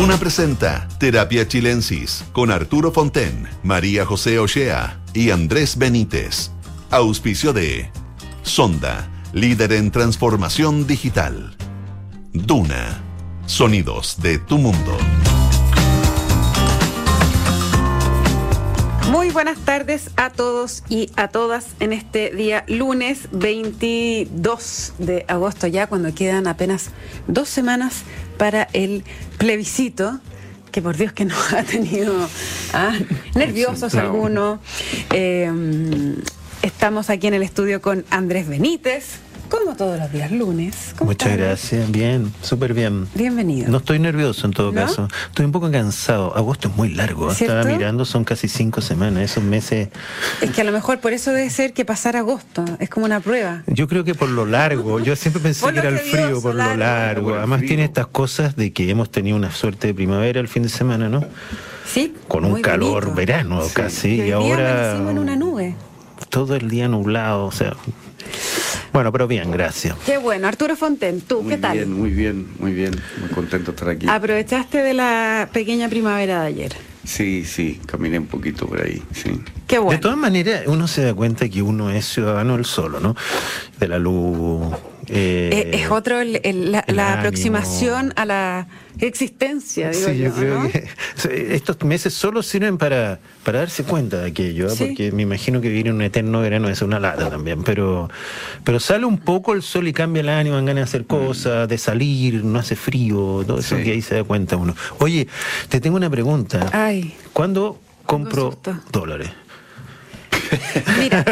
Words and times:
Duna 0.00 0.16
presenta 0.16 0.88
Terapia 0.98 1.46
Chilensis 1.46 2.24
con 2.32 2.50
Arturo 2.50 2.90
Fonten, 2.90 3.46
María 3.62 4.06
José 4.06 4.38
Ochea 4.38 4.98
y 5.12 5.28
Andrés 5.28 5.76
Benítez. 5.76 6.52
Auspicio 6.90 7.52
de 7.52 7.90
Sonda, 8.40 9.10
líder 9.34 9.72
en 9.74 9.90
transformación 9.90 10.86
digital. 10.86 11.54
Duna, 12.32 13.02
sonidos 13.44 14.16
de 14.22 14.38
tu 14.38 14.56
mundo. 14.56 14.96
Muy 19.10 19.28
buenas 19.30 19.58
tardes 19.58 20.12
a 20.16 20.30
todos 20.30 20.82
y 20.88 21.10
a 21.16 21.28
todas 21.28 21.66
en 21.78 21.92
este 21.92 22.30
día 22.30 22.64
lunes 22.68 23.28
22 23.32 24.94
de 24.96 25.26
agosto, 25.28 25.66
ya 25.66 25.88
cuando 25.88 26.14
quedan 26.14 26.46
apenas 26.46 26.88
dos 27.26 27.50
semanas 27.50 28.04
para 28.40 28.68
el 28.72 29.04
plebiscito 29.36 30.18
que 30.72 30.80
por 30.80 30.96
Dios 30.96 31.12
que 31.12 31.26
nos 31.26 31.52
ha 31.52 31.62
tenido 31.62 32.26
ah, 32.72 32.96
nerviosos 33.34 33.94
algunos. 33.94 34.60
Eh, 35.12 35.52
estamos 36.62 37.10
aquí 37.10 37.26
en 37.26 37.34
el 37.34 37.42
estudio 37.42 37.82
con 37.82 38.06
Andrés 38.08 38.48
Benítez, 38.48 39.18
como 39.50 39.74
todos 39.76 39.98
los 39.98 40.10
días 40.12 40.30
lunes. 40.30 40.94
Muchas 41.00 41.36
gracias, 41.36 41.90
bien, 41.90 42.32
súper 42.40 42.72
bien. 42.72 43.08
Bienvenido. 43.14 43.68
No 43.68 43.78
estoy 43.78 43.98
nervioso 43.98 44.46
en 44.46 44.52
todo 44.52 44.72
caso, 44.72 45.08
estoy 45.26 45.44
un 45.44 45.52
poco 45.52 45.70
cansado. 45.70 46.34
Agosto 46.36 46.68
es 46.68 46.76
muy 46.76 46.88
largo, 46.90 47.30
estaba 47.30 47.64
mirando, 47.64 48.04
son 48.04 48.24
casi 48.24 48.48
cinco 48.48 48.80
semanas, 48.80 49.24
esos 49.24 49.42
meses. 49.42 49.88
Es 50.40 50.50
que 50.52 50.60
a 50.60 50.64
lo 50.64 50.72
mejor 50.72 51.00
por 51.00 51.12
eso 51.12 51.32
debe 51.32 51.50
ser 51.50 51.72
que 51.72 51.84
pasar 51.84 52.16
agosto, 52.16 52.64
es 52.78 52.88
como 52.88 53.06
una 53.06 53.20
prueba. 53.20 53.64
Yo 53.66 53.88
creo 53.88 54.04
que 54.04 54.14
por 54.14 54.28
lo 54.28 54.46
largo, 54.46 55.00
yo 55.00 55.16
siempre 55.16 55.42
pensé 55.42 55.70
que 55.72 55.78
era 55.78 55.88
el 55.88 55.98
frío, 55.98 56.40
por 56.40 56.54
lo 56.54 56.76
largo. 56.76 57.34
Además 57.34 57.60
tiene 57.62 57.84
estas 57.84 58.06
cosas 58.06 58.56
de 58.56 58.72
que 58.72 58.88
hemos 58.88 59.10
tenido 59.10 59.36
una 59.36 59.50
suerte 59.50 59.88
de 59.88 59.94
primavera 59.94 60.40
el 60.40 60.48
fin 60.48 60.62
de 60.62 60.68
semana, 60.68 61.08
¿no? 61.08 61.24
Sí. 61.84 62.14
Con 62.28 62.44
un 62.44 62.62
calor 62.62 63.14
verano 63.14 63.62
casi, 63.72 64.22
y, 64.22 64.30
ahora... 64.30 64.96
en 64.96 65.18
una 65.18 65.34
nube. 65.34 65.74
Todo 66.28 66.54
el 66.54 66.70
día 66.70 66.86
nublado, 66.86 67.46
o 67.46 67.52
sea, 67.52 67.74
bueno, 68.92 69.12
pero 69.12 69.26
bien, 69.28 69.50
gracias. 69.50 69.96
Qué 70.04 70.18
bueno. 70.18 70.48
Arturo 70.48 70.76
Fonten, 70.76 71.20
¿tú 71.20 71.46
qué 71.46 71.56
tal? 71.56 71.86
Muy 71.86 71.86
bien, 71.86 72.00
muy 72.00 72.10
bien, 72.10 72.48
muy 72.58 72.72
bien. 72.72 72.90
Muy 73.20 73.28
contento 73.30 73.72
de 73.72 73.76
estar 73.76 73.88
aquí. 73.88 74.06
¿Aprovechaste 74.08 74.78
de 74.78 74.94
la 74.94 75.48
pequeña 75.52 75.88
primavera 75.88 76.42
de 76.42 76.48
ayer? 76.48 76.76
Sí, 77.04 77.44
sí, 77.44 77.80
caminé 77.86 78.18
un 78.18 78.26
poquito 78.26 78.66
por 78.66 78.82
ahí, 78.82 79.02
sí. 79.12 79.40
Qué 79.66 79.78
bueno. 79.78 79.96
De 79.96 80.02
todas 80.02 80.18
maneras, 80.18 80.62
uno 80.66 80.86
se 80.86 81.02
da 81.02 81.14
cuenta 81.14 81.48
que 81.48 81.62
uno 81.62 81.90
es 81.90 82.04
ciudadano 82.04 82.56
del 82.56 82.64
solo, 82.66 83.00
¿no? 83.00 83.16
De 83.78 83.88
la 83.88 83.98
luz, 83.98 84.76
eh, 85.12 85.70
es 85.72 85.90
otro 85.90 86.22
la, 86.22 87.12
aproximación 87.12 88.12
a 88.16 88.24
la 88.24 88.68
existencia. 88.98 89.90
Digo 89.90 90.08
sí, 90.08 90.18
yo, 90.18 90.32
creo 90.32 90.70
que 90.70 90.88
estos 91.54 91.82
meses 91.82 92.14
solo 92.14 92.42
sirven 92.42 92.78
para, 92.78 93.18
para 93.44 93.60
darse 93.60 93.84
cuenta 93.84 94.18
de 94.18 94.30
aquello, 94.30 94.70
¿eh? 94.70 94.74
porque 94.78 95.12
me 95.12 95.22
imagino 95.22 95.60
que 95.60 95.68
vivir 95.68 95.88
en 95.88 95.96
un 95.96 96.02
eterno 96.02 96.40
verano 96.40 96.68
es 96.68 96.82
una 96.82 97.00
lata 97.00 97.28
también, 97.28 97.62
pero, 97.62 98.08
pero 98.64 98.78
sale 98.78 99.04
un 99.04 99.18
poco 99.18 99.54
el 99.54 99.62
sol 99.62 99.88
y 99.88 99.92
cambia 99.92 100.20
el 100.20 100.28
ánimo, 100.28 100.56
dan 100.56 100.66
ganas 100.66 100.84
de 100.84 100.88
hacer 100.90 101.06
cosas, 101.06 101.68
de 101.68 101.78
salir, 101.78 102.44
no 102.44 102.58
hace 102.58 102.76
frío, 102.76 103.42
todo 103.46 103.58
eso 103.58 103.76
que 103.76 103.92
ahí 103.92 104.02
se 104.02 104.16
da 104.16 104.24
cuenta 104.24 104.56
uno. 104.56 104.74
Oye, 104.98 105.26
te 105.68 105.80
tengo 105.80 105.96
una 105.96 106.10
pregunta. 106.10 106.68
Ay, 106.72 107.14
¿Cuándo 107.32 107.80
compro 108.06 108.58
dólares? 108.92 109.30
Mira, 110.98 111.24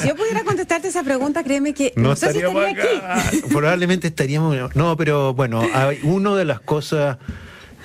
si 0.00 0.08
yo, 0.08 0.16
pudiera 0.16 0.44
contestarte 0.44 0.88
esa 0.88 1.02
pregunta, 1.02 1.42
créeme 1.42 1.74
que 1.74 1.92
no, 1.96 2.16
sé 2.16 2.32
si 2.32 2.38
estaría 2.38 2.68
aquí. 2.68 3.42
Probablemente 3.52 4.08
estaríamos. 4.08 4.74
No, 4.74 4.96
pero 4.96 5.34
bueno, 5.34 5.62
hay 5.72 6.00
una 6.02 6.34
de 6.34 6.44
las 6.44 6.60
cosas 6.60 7.18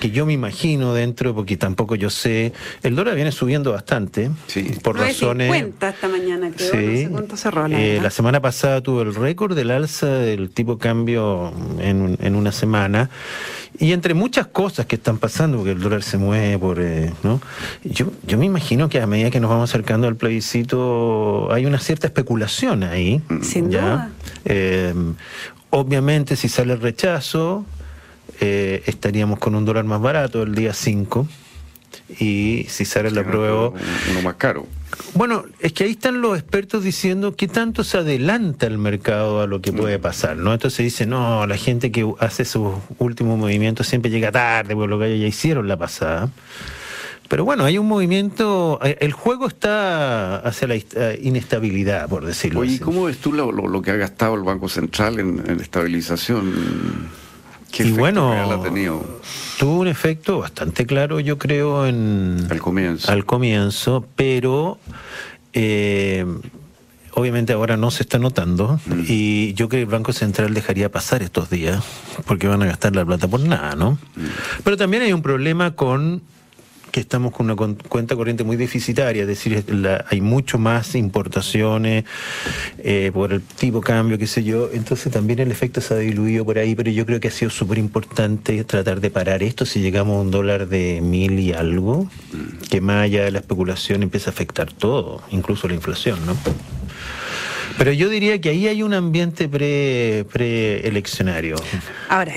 que 0.00 0.10
yo 0.10 0.26
me 0.26 0.32
imagino 0.32 0.92
dentro, 0.92 1.34
porque 1.34 1.56
tampoco 1.56 1.94
yo 1.94 2.10
sé, 2.10 2.52
el 2.82 2.96
dólar 2.96 3.14
viene 3.14 3.32
subiendo 3.32 3.72
bastante, 3.72 4.30
sí. 4.48 4.76
por 4.82 4.98
razones... 4.98 5.72
esta 5.80 6.08
mañana, 6.08 6.50
creo, 6.54 7.10
no 7.10 7.26
sé 7.28 7.36
cerró. 7.36 7.68
La, 7.68 7.80
eh, 7.80 8.00
la, 8.02 8.10
semana 8.10 8.40
pasada 8.40 8.80
tuvo 8.80 9.02
el 9.02 9.14
récord 9.14 9.54
del 9.54 9.70
alza 9.70 10.08
del 10.08 10.50
tipo 10.50 10.78
cambio 10.78 11.52
en, 11.78 12.18
en 12.20 12.34
una 12.34 12.52
semana, 12.52 13.08
y 13.78 13.92
entre 13.92 14.14
muchas 14.14 14.46
cosas 14.46 14.86
que 14.86 14.96
están 14.96 15.18
pasando, 15.18 15.58
porque 15.58 15.72
el 15.72 15.80
dólar 15.80 16.02
se 16.02 16.16
mueve, 16.16 16.58
por, 16.58 16.80
eh, 16.80 17.12
¿no? 17.22 17.40
yo, 17.82 18.12
yo 18.26 18.38
me 18.38 18.46
imagino 18.46 18.88
que 18.88 19.00
a 19.00 19.06
medida 19.06 19.30
que 19.30 19.40
nos 19.40 19.50
vamos 19.50 19.70
acercando 19.70 20.06
al 20.06 20.16
plebiscito 20.16 21.52
hay 21.52 21.66
una 21.66 21.78
cierta 21.78 22.06
especulación 22.06 22.84
ahí. 22.84 23.20
Sin 23.42 23.70
duda. 23.70 24.10
Eh, 24.44 24.94
obviamente 25.70 26.36
si 26.36 26.48
sale 26.48 26.74
el 26.74 26.80
rechazo, 26.80 27.64
eh, 28.40 28.82
estaríamos 28.86 29.38
con 29.38 29.54
un 29.54 29.64
dólar 29.64 29.84
más 29.84 30.00
barato 30.00 30.42
el 30.42 30.54
día 30.54 30.72
5 30.72 31.26
y 32.18 32.66
si 32.68 32.84
sale 32.84 33.10
la 33.10 33.24
prueba 33.24 33.70
uno 33.70 34.22
más 34.22 34.34
caro. 34.34 34.66
Bueno, 35.14 35.44
es 35.60 35.72
que 35.72 35.84
ahí 35.84 35.92
están 35.92 36.20
los 36.20 36.38
expertos 36.38 36.84
diciendo 36.84 37.34
que 37.36 37.48
tanto 37.48 37.84
se 37.84 37.98
adelanta 37.98 38.66
el 38.66 38.78
mercado 38.78 39.40
a 39.40 39.46
lo 39.46 39.60
que 39.60 39.72
puede 39.72 39.98
mm. 39.98 40.02
pasar, 40.02 40.36
¿no? 40.36 40.52
Entonces 40.52 40.84
dice, 40.84 41.06
no, 41.06 41.46
la 41.46 41.56
gente 41.56 41.90
que 41.90 42.08
hace 42.20 42.44
sus 42.44 42.74
últimos 42.98 43.38
movimientos 43.38 43.86
siempre 43.86 44.10
llega 44.10 44.30
tarde, 44.32 44.74
por 44.74 44.88
lo 44.88 44.98
que 44.98 45.18
ya 45.18 45.26
hicieron 45.26 45.68
la 45.68 45.76
pasada. 45.76 46.30
Pero 47.28 47.44
bueno, 47.44 47.64
hay 47.64 47.78
un 47.78 47.88
movimiento, 47.88 48.78
eh, 48.82 48.98
el 49.00 49.12
juego 49.12 49.48
está 49.48 50.36
hacia 50.36 50.68
la 50.68 50.74
eh, 50.74 51.20
inestabilidad, 51.22 52.08
por 52.08 52.24
decirlo 52.24 52.60
Oye, 52.60 52.78
¿cómo 52.78 53.04
ves 53.04 53.16
tú 53.18 53.32
lo, 53.32 53.82
que 53.82 53.90
ha 53.90 53.96
gastado 53.96 54.34
el 54.34 54.42
Banco 54.42 54.68
Central 54.68 55.18
en, 55.18 55.42
en 55.46 55.60
estabilización? 55.60 56.52
Y 57.78 57.92
bueno, 57.92 58.34
tuvo 59.58 59.80
un 59.80 59.88
efecto 59.88 60.38
bastante 60.38 60.86
claro, 60.86 61.20
yo 61.20 61.38
creo, 61.38 61.86
en 61.86 62.46
al 62.50 62.60
comienzo, 62.60 63.10
al 63.10 63.24
comienzo 63.24 64.06
pero 64.14 64.78
eh, 65.52 66.26
obviamente 67.12 67.52
ahora 67.52 67.76
no 67.76 67.90
se 67.90 68.02
está 68.02 68.18
notando 68.18 68.80
mm. 68.86 69.04
y 69.08 69.54
yo 69.54 69.68
creo 69.68 69.80
que 69.80 69.82
el 69.82 69.90
Banco 69.90 70.12
Central 70.12 70.54
dejaría 70.54 70.90
pasar 70.90 71.22
estos 71.22 71.50
días 71.50 71.82
porque 72.26 72.46
van 72.46 72.62
a 72.62 72.66
gastar 72.66 72.94
la 72.94 73.04
plata 73.04 73.28
por 73.28 73.40
nada, 73.40 73.74
¿no? 73.76 73.92
Mm. 73.92 74.24
Pero 74.62 74.76
también 74.76 75.02
hay 75.02 75.12
un 75.12 75.22
problema 75.22 75.72
con 75.72 76.22
que 76.94 77.00
estamos 77.00 77.32
con 77.32 77.50
una 77.50 77.56
cuenta 77.88 78.14
corriente 78.14 78.44
muy 78.44 78.56
deficitaria, 78.56 79.22
es 79.22 79.26
decir, 79.26 79.64
hay 80.08 80.20
mucho 80.20 80.58
más 80.58 80.94
importaciones 80.94 82.04
eh, 82.78 83.10
por 83.12 83.32
el 83.32 83.42
tipo 83.42 83.80
de 83.80 83.84
cambio, 83.84 84.16
qué 84.16 84.28
sé 84.28 84.44
yo, 84.44 84.70
entonces 84.72 85.12
también 85.12 85.40
el 85.40 85.50
efecto 85.50 85.80
se 85.80 85.92
ha 85.94 85.96
diluido 85.96 86.44
por 86.44 86.56
ahí, 86.56 86.76
pero 86.76 86.92
yo 86.92 87.04
creo 87.04 87.18
que 87.18 87.26
ha 87.26 87.32
sido 87.32 87.50
súper 87.50 87.78
importante 87.78 88.62
tratar 88.62 89.00
de 89.00 89.10
parar 89.10 89.42
esto 89.42 89.66
si 89.66 89.80
llegamos 89.80 90.18
a 90.18 90.20
un 90.20 90.30
dólar 90.30 90.68
de 90.68 91.00
mil 91.00 91.40
y 91.40 91.52
algo, 91.52 92.08
que 92.70 92.80
más 92.80 93.02
allá 93.02 93.24
de 93.24 93.32
la 93.32 93.40
especulación 93.40 94.04
empieza 94.04 94.30
a 94.30 94.32
afectar 94.32 94.72
todo, 94.72 95.20
incluso 95.32 95.66
la 95.66 95.74
inflación, 95.74 96.24
¿no? 96.24 96.36
Pero 97.78 97.92
yo 97.92 98.08
diría 98.08 98.40
que 98.40 98.50
ahí 98.50 98.68
hay 98.68 98.82
un 98.82 98.94
ambiente 98.94 99.48
pre 99.48 100.24
preeleccionario. 100.32 101.56
Ahora, 102.08 102.34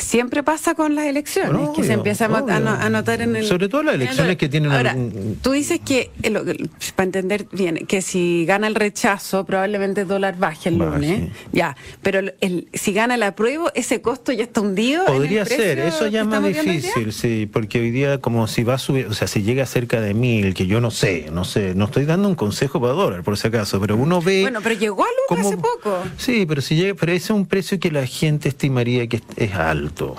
siempre 0.00 0.42
pasa 0.42 0.74
con 0.74 0.94
las 0.94 1.06
elecciones, 1.06 1.70
que 1.74 1.84
se 1.84 1.92
empieza 1.92 2.26
a, 2.26 2.90
notar 2.90 3.20
en 3.20 3.36
el... 3.36 3.44
Sobre 3.44 3.68
todo 3.68 3.82
las 3.82 3.94
elecciones 3.94 4.36
que 4.36 4.48
tienen... 4.48 4.72
Ahora, 4.72 4.96
tú 5.42 5.52
dices 5.52 5.80
que, 5.80 6.10
eh, 6.22 6.68
para 6.94 7.04
entender 7.04 7.46
bien, 7.52 7.86
que 7.86 8.02
si 8.02 8.44
gana 8.46 8.66
el 8.66 8.74
rechazo, 8.74 9.44
probablemente 9.44 10.02
el 10.02 10.08
dólar 10.08 10.38
baje 10.38 10.68
el 10.68 10.78
lunes. 10.78 11.30
Ya, 11.52 11.76
pero 12.02 12.20
el, 12.40 12.68
si 12.72 12.92
gana 12.92 13.16
el 13.16 13.22
apruebo, 13.22 13.70
ese 13.74 14.00
costo 14.00 14.32
ya 14.32 14.44
está 14.44 14.60
hundido. 14.60 15.04
Podría 15.06 15.44
ser, 15.44 15.78
eso 15.78 16.06
ya 16.06 16.20
es 16.20 16.26
más 16.26 16.44
difícil, 16.44 17.12
sí, 17.12 17.48
porque 17.50 17.80
hoy 17.80 17.90
día 17.90 18.18
como 18.18 18.46
si 18.46 18.64
va 18.64 18.74
a 18.74 18.78
subir, 18.78 19.06
o 19.06 19.14
sea, 19.14 19.28
si 19.28 19.42
llega 19.42 19.66
cerca 19.66 20.00
de 20.00 20.14
mil, 20.14 20.54
que 20.54 20.66
yo 20.66 20.80
no 20.80 20.90
sé, 20.90 21.28
no 21.32 21.44
sé, 21.44 21.74
no 21.74 21.86
estoy 21.86 22.04
dando 22.04 22.28
un 22.28 22.34
consejo 22.34 22.80
para 22.80 22.92
dólar, 22.92 23.22
por 23.22 23.36
si 23.36 23.48
acaso, 23.48 23.80
pero 23.80 23.96
uno 23.96 24.20
ve... 24.20 24.42
Bueno, 24.42 24.60
pero 24.62 24.77
llegó 24.78 25.04
a 25.04 25.08
Lucas 25.30 25.46
hace 25.46 25.56
poco. 25.56 26.02
Sí, 26.16 26.46
pero 26.46 26.62
si 26.62 26.76
llega, 26.76 26.94
pero 26.94 27.12
ese 27.12 27.24
es 27.24 27.30
un 27.30 27.46
precio 27.46 27.78
que 27.78 27.90
la 27.90 28.06
gente 28.06 28.48
estimaría 28.48 29.06
que 29.08 29.22
es 29.36 29.54
alto. 29.54 30.16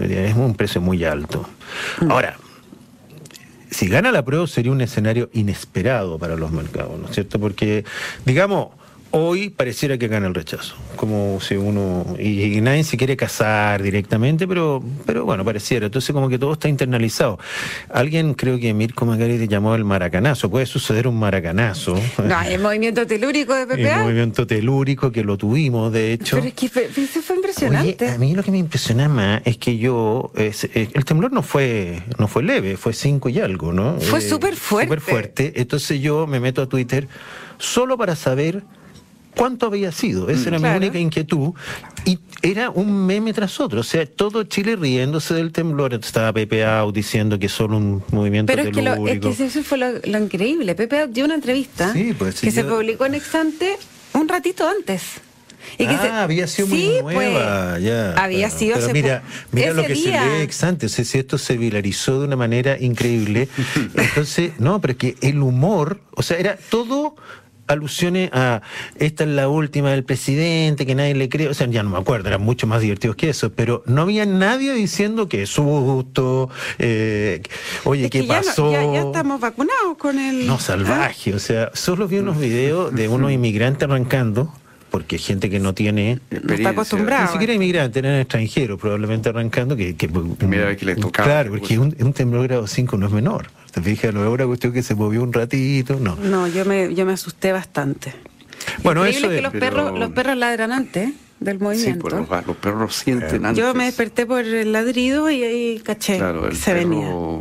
Es 0.00 0.36
un 0.36 0.54
precio 0.54 0.80
muy 0.80 1.04
alto. 1.04 1.48
Mm. 2.00 2.10
Ahora, 2.10 2.36
si 3.70 3.88
gana 3.88 4.10
la 4.12 4.24
prueba 4.24 4.46
sería 4.46 4.72
un 4.72 4.80
escenario 4.80 5.30
inesperado 5.32 6.18
para 6.18 6.36
los 6.36 6.50
mercados, 6.50 6.98
¿no 6.98 7.06
es 7.06 7.14
cierto? 7.14 7.38
Porque, 7.38 7.84
digamos, 8.24 8.68
hoy 9.12 9.50
pareciera 9.50 9.98
que 9.98 10.08
gana 10.08 10.26
el 10.26 10.34
rechazo, 10.34 10.76
como 10.96 11.40
si 11.40 11.56
uno 11.56 12.16
y, 12.18 12.60
nadie 12.60 12.84
se 12.84 12.96
quiere 12.96 13.16
casar 13.16 13.82
directamente, 13.82 14.46
pero 14.46 14.82
pero 15.06 15.24
bueno, 15.24 15.44
pareciera, 15.44 15.86
entonces 15.86 16.12
como 16.12 16.28
que 16.28 16.38
todo 16.38 16.52
está 16.52 16.68
internalizado. 16.68 17.38
Alguien 17.88 18.34
creo 18.34 18.58
que 18.58 18.72
Mirko 18.74 19.06
Macari 19.06 19.38
te 19.38 19.48
llamó 19.48 19.74
el 19.74 19.84
maracanazo, 19.84 20.50
puede 20.50 20.66
suceder 20.66 21.08
un 21.08 21.18
maracanazo. 21.18 21.94
No, 22.24 22.42
el 22.42 22.60
movimiento 22.62 23.06
telúrico 23.06 23.54
de 23.54 23.66
PPA. 23.66 23.96
El 23.98 24.02
movimiento 24.04 24.46
telúrico 24.46 25.10
que 25.10 25.24
lo 25.24 25.36
tuvimos, 25.36 25.92
de 25.92 26.12
hecho. 26.12 26.36
Pero 26.36 26.48
es 26.48 26.54
que 26.54 26.68
fue, 26.68 26.88
fue 26.88 27.36
impresionante. 27.36 28.08
a 28.08 28.18
mí 28.18 28.34
lo 28.34 28.42
que 28.42 28.50
me 28.50 28.58
impresiona 28.58 29.08
más 29.08 29.42
es 29.44 29.56
que 29.56 29.78
yo 29.78 30.32
el 30.36 31.04
temblor 31.04 31.32
no 31.32 31.42
fue 31.42 32.02
no 32.18 32.28
fue 32.28 32.42
leve, 32.42 32.76
fue 32.76 32.92
cinco 32.92 33.28
y 33.28 33.40
algo, 33.40 33.72
¿no? 33.72 33.98
Fue 34.00 34.20
súper 34.20 34.54
fuerte. 34.56 34.86
Súper 34.86 35.00
fuerte. 35.00 35.52
Entonces 35.56 36.00
yo 36.00 36.26
me 36.26 36.40
meto 36.40 36.62
a 36.62 36.68
Twitter 36.68 37.08
solo 37.58 37.96
para 37.96 38.16
saber 38.16 38.62
cuánto 39.36 39.66
había 39.66 39.92
sido. 39.92 40.28
Esa 40.28 40.48
era 40.50 40.58
mi 40.58 40.68
única 40.68 40.98
inquietud. 40.98 41.52
Y 42.04 42.18
era 42.42 42.70
un 42.70 43.06
meme 43.06 43.32
tras 43.34 43.60
otro, 43.60 43.80
o 43.80 43.84
sea, 43.84 44.06
todo 44.06 44.44
Chile 44.44 44.76
riéndose 44.76 45.34
del 45.34 45.52
temblor. 45.52 45.92
Estaba 45.94 46.32
Pepe 46.32 46.64
Out 46.64 46.94
diciendo 46.94 47.38
que 47.38 47.48
solo 47.48 47.76
un 47.76 48.02
movimiento 48.10 48.52
Pero 48.52 48.68
es 48.68 48.74
que, 48.74 48.82
lo, 48.82 49.06
es 49.06 49.20
que 49.20 49.28
eso 49.44 49.62
fue 49.62 49.78
lo, 49.78 49.86
lo 50.02 50.18
increíble. 50.18 50.74
Pepe 50.74 51.06
dio 51.08 51.24
una 51.26 51.34
entrevista 51.34 51.92
Sí, 51.92 52.14
pues, 52.18 52.36
sí, 52.36 52.46
que 52.46 52.52
se 52.52 52.64
publicó 52.64 53.04
en 53.06 53.14
Exante 53.14 53.76
un 54.14 54.28
ratito 54.28 54.66
antes. 54.68 55.02
Y 55.78 55.86
que 55.86 55.94
ah, 55.94 56.02
se- 56.02 56.08
había 56.08 56.46
sido 56.46 56.68
muy 56.68 56.78
Sí, 56.78 56.92
nueva, 57.02 57.70
pues, 57.72 57.84
ya. 57.84 58.12
Había 58.14 58.48
claro. 58.48 58.58
sido 58.58 58.74
Pero 58.80 58.92
mira, 58.94 59.22
mira 59.52 59.72
lo 59.74 59.84
que 59.86 59.92
día. 59.92 60.22
se 60.22 60.28
lee 60.38 60.42
ex 60.42 60.64
ante, 60.64 60.86
o 60.86 60.88
sea, 60.88 61.04
si 61.04 61.18
esto 61.18 61.36
se 61.36 61.58
viralizó 61.58 62.18
de 62.20 62.26
una 62.26 62.36
manera 62.36 62.78
increíble. 62.80 63.46
Entonces, 63.94 64.52
no, 64.58 64.80
pero 64.80 64.92
es 64.92 64.96
que 64.98 65.16
el 65.20 65.42
humor, 65.42 66.00
o 66.12 66.22
sea, 66.22 66.38
era 66.38 66.56
todo 66.70 67.14
alusiones 67.70 68.30
a 68.32 68.62
esta 68.96 69.24
es 69.24 69.30
la 69.30 69.48
última 69.48 69.90
del 69.90 70.04
presidente, 70.04 70.86
que 70.86 70.94
nadie 70.94 71.14
le 71.14 71.28
cree, 71.28 71.48
o 71.48 71.54
sea, 71.54 71.66
ya 71.68 71.82
no 71.82 71.90
me 71.90 71.98
acuerdo, 71.98 72.28
eran 72.28 72.42
mucho 72.42 72.66
más 72.66 72.80
divertidos 72.80 73.16
que 73.16 73.30
eso, 73.30 73.50
pero 73.52 73.82
no 73.86 74.02
había 74.02 74.26
nadie 74.26 74.72
diciendo 74.74 75.28
que 75.28 75.46
susto, 75.46 76.50
eh, 76.78 77.42
oye, 77.84 78.04
Es 78.06 78.10
¿qué 78.10 78.22
no- 78.22 78.28
pasó? 78.28 78.72
ya, 78.72 78.82
ya 78.92 79.00
estamos 79.02 79.40
vacunados 79.40 79.96
con 79.98 80.18
el. 80.18 80.46
No, 80.46 80.58
salvaje. 80.58 81.34
O 81.34 81.38
sea, 81.38 81.70
solo 81.74 82.06
vi 82.08 82.18
unos 82.18 82.38
videos 82.38 82.94
de 82.94 83.08
unos 83.08 83.32
inmigrantes 83.32 83.88
arrancando, 83.88 84.52
porque 84.90 85.16
hay 85.16 85.22
gente 85.22 85.48
que 85.50 85.60
no 85.60 85.72
tiene. 85.74 86.18
Experiencia. 86.30 86.70
acostumbrado. 86.70 87.10
Ni 87.20 87.24
Brava. 87.26 87.32
siquiera 87.32 87.54
inmigrantes, 87.54 88.02
eran 88.02 88.18
extranjeros 88.20 88.80
probablemente 88.80 89.28
arrancando. 89.28 89.76
que, 89.76 89.94
que 89.96 90.08
Primera 90.08 90.66
vez 90.66 90.76
que 90.78 90.86
les 90.86 90.98
tocaba. 90.98 91.26
Claro, 91.28 91.50
porque 91.50 91.78
un, 91.78 91.94
un 92.00 92.12
temblor 92.12 92.48
grado 92.48 92.66
5 92.66 92.96
no 92.96 93.06
es 93.06 93.12
menor. 93.12 93.46
¿Te 93.72 93.80
fijas? 93.82 94.12
No 94.12 94.24
es 94.26 94.30
una 94.32 94.46
cuestión 94.46 94.72
que 94.72 94.82
se 94.82 94.94
movió 94.94 95.22
un 95.22 95.32
ratito, 95.32 95.98
no. 96.00 96.16
No, 96.16 96.46
yo 96.48 96.64
me, 96.64 96.94
yo 96.94 97.06
me 97.06 97.12
asusté 97.12 97.52
bastante. 97.52 98.12
Bueno, 98.82 99.06
Increíble 99.06 99.26
eso 99.28 99.36
que 99.36 99.42
los, 99.42 99.52
pero- 99.52 99.76
perros, 99.84 99.98
los 99.98 100.10
perros 100.12 100.36
ladran 100.36 100.72
antes 100.72 101.10
del 101.40 101.58
Sí, 101.58 101.62
movimiento. 101.64 102.00
pues 102.02 102.14
los, 102.14 102.46
los 102.46 102.56
perros 102.56 102.94
sienten 102.96 103.46
antes. 103.46 103.62
yo 103.64 103.72
me 103.74 103.84
desperté 103.84 104.26
por 104.26 104.40
el 104.44 104.72
ladrido 104.72 105.30
y 105.30 105.42
ahí 105.42 105.80
caché 105.84 106.18
Claro, 106.18 106.46
el 106.48 106.56
se 106.56 106.74
venía. 106.74 107.06
perro... 107.06 107.40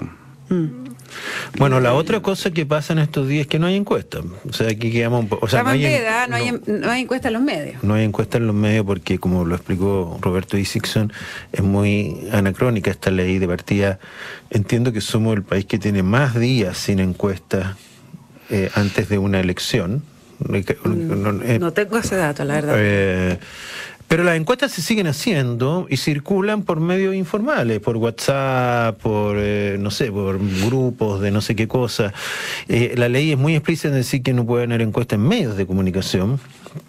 Bueno, 1.57 1.79
la 1.79 1.93
otra 1.93 2.21
cosa 2.21 2.51
que 2.51 2.65
pasa 2.65 2.93
en 2.93 2.99
estos 2.99 3.27
días 3.27 3.41
es 3.41 3.47
que 3.47 3.59
no 3.59 3.67
hay 3.67 3.75
encuesta. 3.75 4.19
O 4.47 4.53
sea, 4.53 4.67
aquí 4.67 4.91
quedamos 4.91 5.21
un 5.21 5.29
poco. 5.29 5.47
Sea, 5.47 5.63
no 5.63 5.69
hay, 5.69 5.81
no, 6.29 6.35
hay, 6.35 6.59
no 6.67 6.89
hay 6.91 7.01
encuesta 7.01 7.27
en 7.29 7.33
los 7.33 7.43
medios. 7.43 7.83
No 7.83 7.93
hay 7.95 8.03
encuesta 8.05 8.37
en 8.37 8.47
los 8.47 8.55
medios 8.55 8.85
porque, 8.85 9.19
como 9.19 9.45
lo 9.45 9.55
explicó 9.55 10.17
Roberto 10.21 10.57
Isixson, 10.57 11.11
es 11.51 11.63
muy 11.63 12.27
anacrónica 12.31 12.91
esta 12.91 13.11
ley 13.11 13.39
de 13.39 13.47
partida. 13.47 13.99
Entiendo 14.49 14.93
que 14.93 15.01
somos 15.01 15.35
el 15.35 15.43
país 15.43 15.65
que 15.65 15.79
tiene 15.79 16.03
más 16.03 16.39
días 16.39 16.77
sin 16.77 16.99
encuesta 16.99 17.77
eh, 18.49 18.69
antes 18.75 19.09
de 19.09 19.17
una 19.17 19.39
elección. 19.39 20.03
No, 20.39 20.55
eh, 21.43 21.59
No 21.59 21.73
tengo 21.73 21.97
ese 21.97 22.15
dato, 22.15 22.45
la 22.45 22.53
verdad. 22.55 22.75
eh, 22.77 23.39
pero 24.09 24.23
las 24.23 24.35
encuestas 24.35 24.71
se 24.71 24.81
siguen 24.81 25.05
haciendo 25.05 25.85
y 25.87 25.97
circulan 25.97 26.63
por 26.63 26.79
medios 26.79 27.13
informales, 27.13 27.79
por 27.79 27.95
WhatsApp, 27.95 28.99
por, 28.99 29.37
eh, 29.37 29.77
no 29.79 29.91
sé, 29.91 30.11
por 30.11 30.39
grupos 30.65 31.21
de 31.21 31.29
no 31.29 31.41
sé 31.41 31.55
qué 31.55 31.67
cosa. 31.67 32.11
Eh, 32.67 32.95
la 32.97 33.07
ley 33.07 33.31
es 33.31 33.37
muy 33.37 33.53
explícita 33.53 33.89
en 33.89 33.93
decir 33.93 34.23
que 34.23 34.33
no 34.33 34.47
puede 34.47 34.63
haber 34.63 34.81
encuestas 34.81 35.17
en 35.17 35.27
medios 35.27 35.57
de 35.57 35.67
comunicación, 35.67 36.39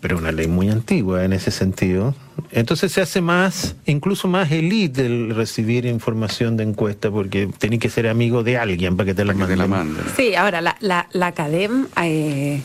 pero 0.01 0.17
es 0.17 0.23
una 0.23 0.33
ley 0.33 0.49
muy 0.49 0.71
antigua 0.71 1.23
en 1.23 1.35
ese 1.35 1.51
sentido. 1.51 2.15
Entonces 2.53 2.91
se 2.91 3.03
hace 3.03 3.21
más, 3.21 3.77
incluso 3.85 4.27
más 4.27 4.51
elite 4.51 5.05
el 5.05 5.35
recibir 5.35 5.85
información 5.85 6.57
de 6.57 6.65
encuesta, 6.65 7.11
porque 7.11 7.51
tenés 7.59 7.81
que 7.81 7.91
ser 7.91 8.09
amigo 8.09 8.43
de 8.43 8.57
alguien 8.57 8.97
para 8.97 9.09
que 9.09 9.15
te 9.15 9.27
la 9.27 9.35
Para 9.35 9.47
que 9.47 9.53
te 9.53 9.59
la 9.59 9.67
manden. 9.67 10.05
Sí, 10.17 10.35
ahora 10.37 10.63
la, 10.63 10.75
la, 10.81 11.07
la 11.13 11.27
Academ 11.27 11.87
eh, 12.03 12.63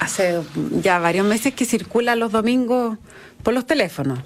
hace 0.00 0.42
ya 0.82 0.98
varios 0.98 1.26
meses 1.26 1.54
que 1.54 1.64
circula 1.64 2.14
los 2.14 2.30
domingos 2.30 2.98
por 3.46 3.54
los 3.54 3.64
teléfonos. 3.64 4.18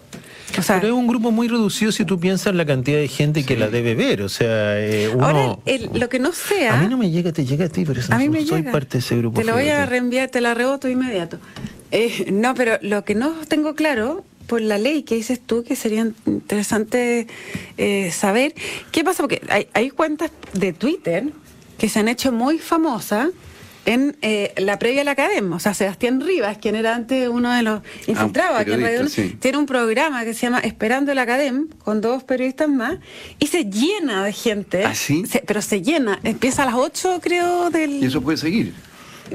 O 0.58 0.62
sea, 0.62 0.80
Pero 0.80 0.94
es 0.94 0.98
un 0.98 1.06
grupo 1.06 1.30
muy 1.30 1.46
reducido 1.46 1.92
si 1.92 2.06
tú 2.06 2.18
piensas 2.18 2.46
en 2.48 2.56
la 2.56 2.64
cantidad 2.64 2.96
de 2.98 3.06
gente 3.06 3.44
que 3.44 3.54
la 3.54 3.68
debe 3.68 3.94
ver. 3.94 4.22
O 4.22 4.30
sea, 4.30 4.80
eh, 4.80 5.10
uno... 5.14 5.26
ahora 5.26 5.58
el- 5.66 5.90
lo 5.92 6.08
que 6.08 6.18
no 6.18 6.32
sea. 6.32 6.78
A 6.78 6.82
mí 6.82 6.88
no 6.88 6.96
me 6.96 7.10
llega, 7.10 7.30
te 7.32 7.44
llega 7.44 7.66
a 7.66 7.68
ti, 7.68 7.84
pero 7.84 8.00
eso 8.00 8.14
A 8.14 8.16
mí 8.16 8.24
no 8.28 8.32
me 8.32 8.46
soy 8.46 8.60
llega. 8.60 8.72
parte 8.72 8.92
de 8.94 8.98
ese 9.00 9.14
grupo. 9.18 9.38
Te 9.38 9.44
lo 9.46 9.52
voy 9.52 9.68
a 9.68 9.84
reenviar, 9.84 10.30
te 10.30 10.40
la 10.40 10.54
reboto 10.54 10.88
inmediato. 10.88 11.38
Eh, 11.90 12.30
no, 12.32 12.54
pero 12.54 12.78
lo 12.80 13.04
que 13.04 13.14
no 13.14 13.30
tengo 13.46 13.74
claro 13.74 14.24
por 14.46 14.62
la 14.62 14.78
ley 14.78 15.02
que 15.02 15.16
dices 15.16 15.38
tú, 15.38 15.64
que 15.64 15.76
sería 15.76 16.06
interesante 16.26 17.26
eh, 17.76 18.10
saber, 18.10 18.54
¿qué 18.90 19.04
pasa? 19.04 19.22
Porque 19.22 19.42
hay, 19.50 19.68
hay 19.74 19.90
cuentas 19.90 20.30
de 20.54 20.72
Twitter 20.72 21.24
que 21.76 21.90
se 21.90 21.98
han 21.98 22.08
hecho 22.08 22.32
muy 22.32 22.58
famosas 22.58 23.28
en 23.86 24.16
eh, 24.22 24.52
la 24.58 24.78
previa 24.78 25.02
a 25.02 25.04
la 25.04 25.12
academia. 25.12 25.56
O 25.56 25.60
sea, 25.60 25.74
Sebastián 25.74 26.20
Rivas, 26.20 26.58
quien 26.58 26.74
era 26.76 26.94
antes 26.94 27.28
uno 27.28 27.52
de 27.52 27.62
los 27.62 27.82
infiltrados 28.06 28.58
aquí 28.60 28.72
en 28.72 28.82
Radio 28.82 29.08
sí. 29.08 29.36
tiene 29.40 29.58
un 29.58 29.66
programa 29.66 30.24
que 30.24 30.34
se 30.34 30.42
llama 30.42 30.58
Esperando 30.60 31.12
la 31.14 31.22
Academ, 31.22 31.68
con 31.84 32.00
dos 32.00 32.22
periodistas 32.24 32.68
más, 32.68 32.98
y 33.38 33.46
se 33.46 33.64
llena 33.64 34.24
de 34.24 34.32
gente. 34.32 34.84
¿Ah, 34.84 34.94
sí? 34.94 35.24
Se- 35.26 35.42
pero 35.46 35.62
se 35.62 35.82
llena. 35.82 36.18
Empieza 36.22 36.62
a 36.62 36.66
las 36.66 36.74
8, 36.74 37.20
creo, 37.22 37.70
del... 37.70 37.90
Y 38.02 38.06
eso 38.06 38.20
puede 38.20 38.36
seguir. 38.36 38.74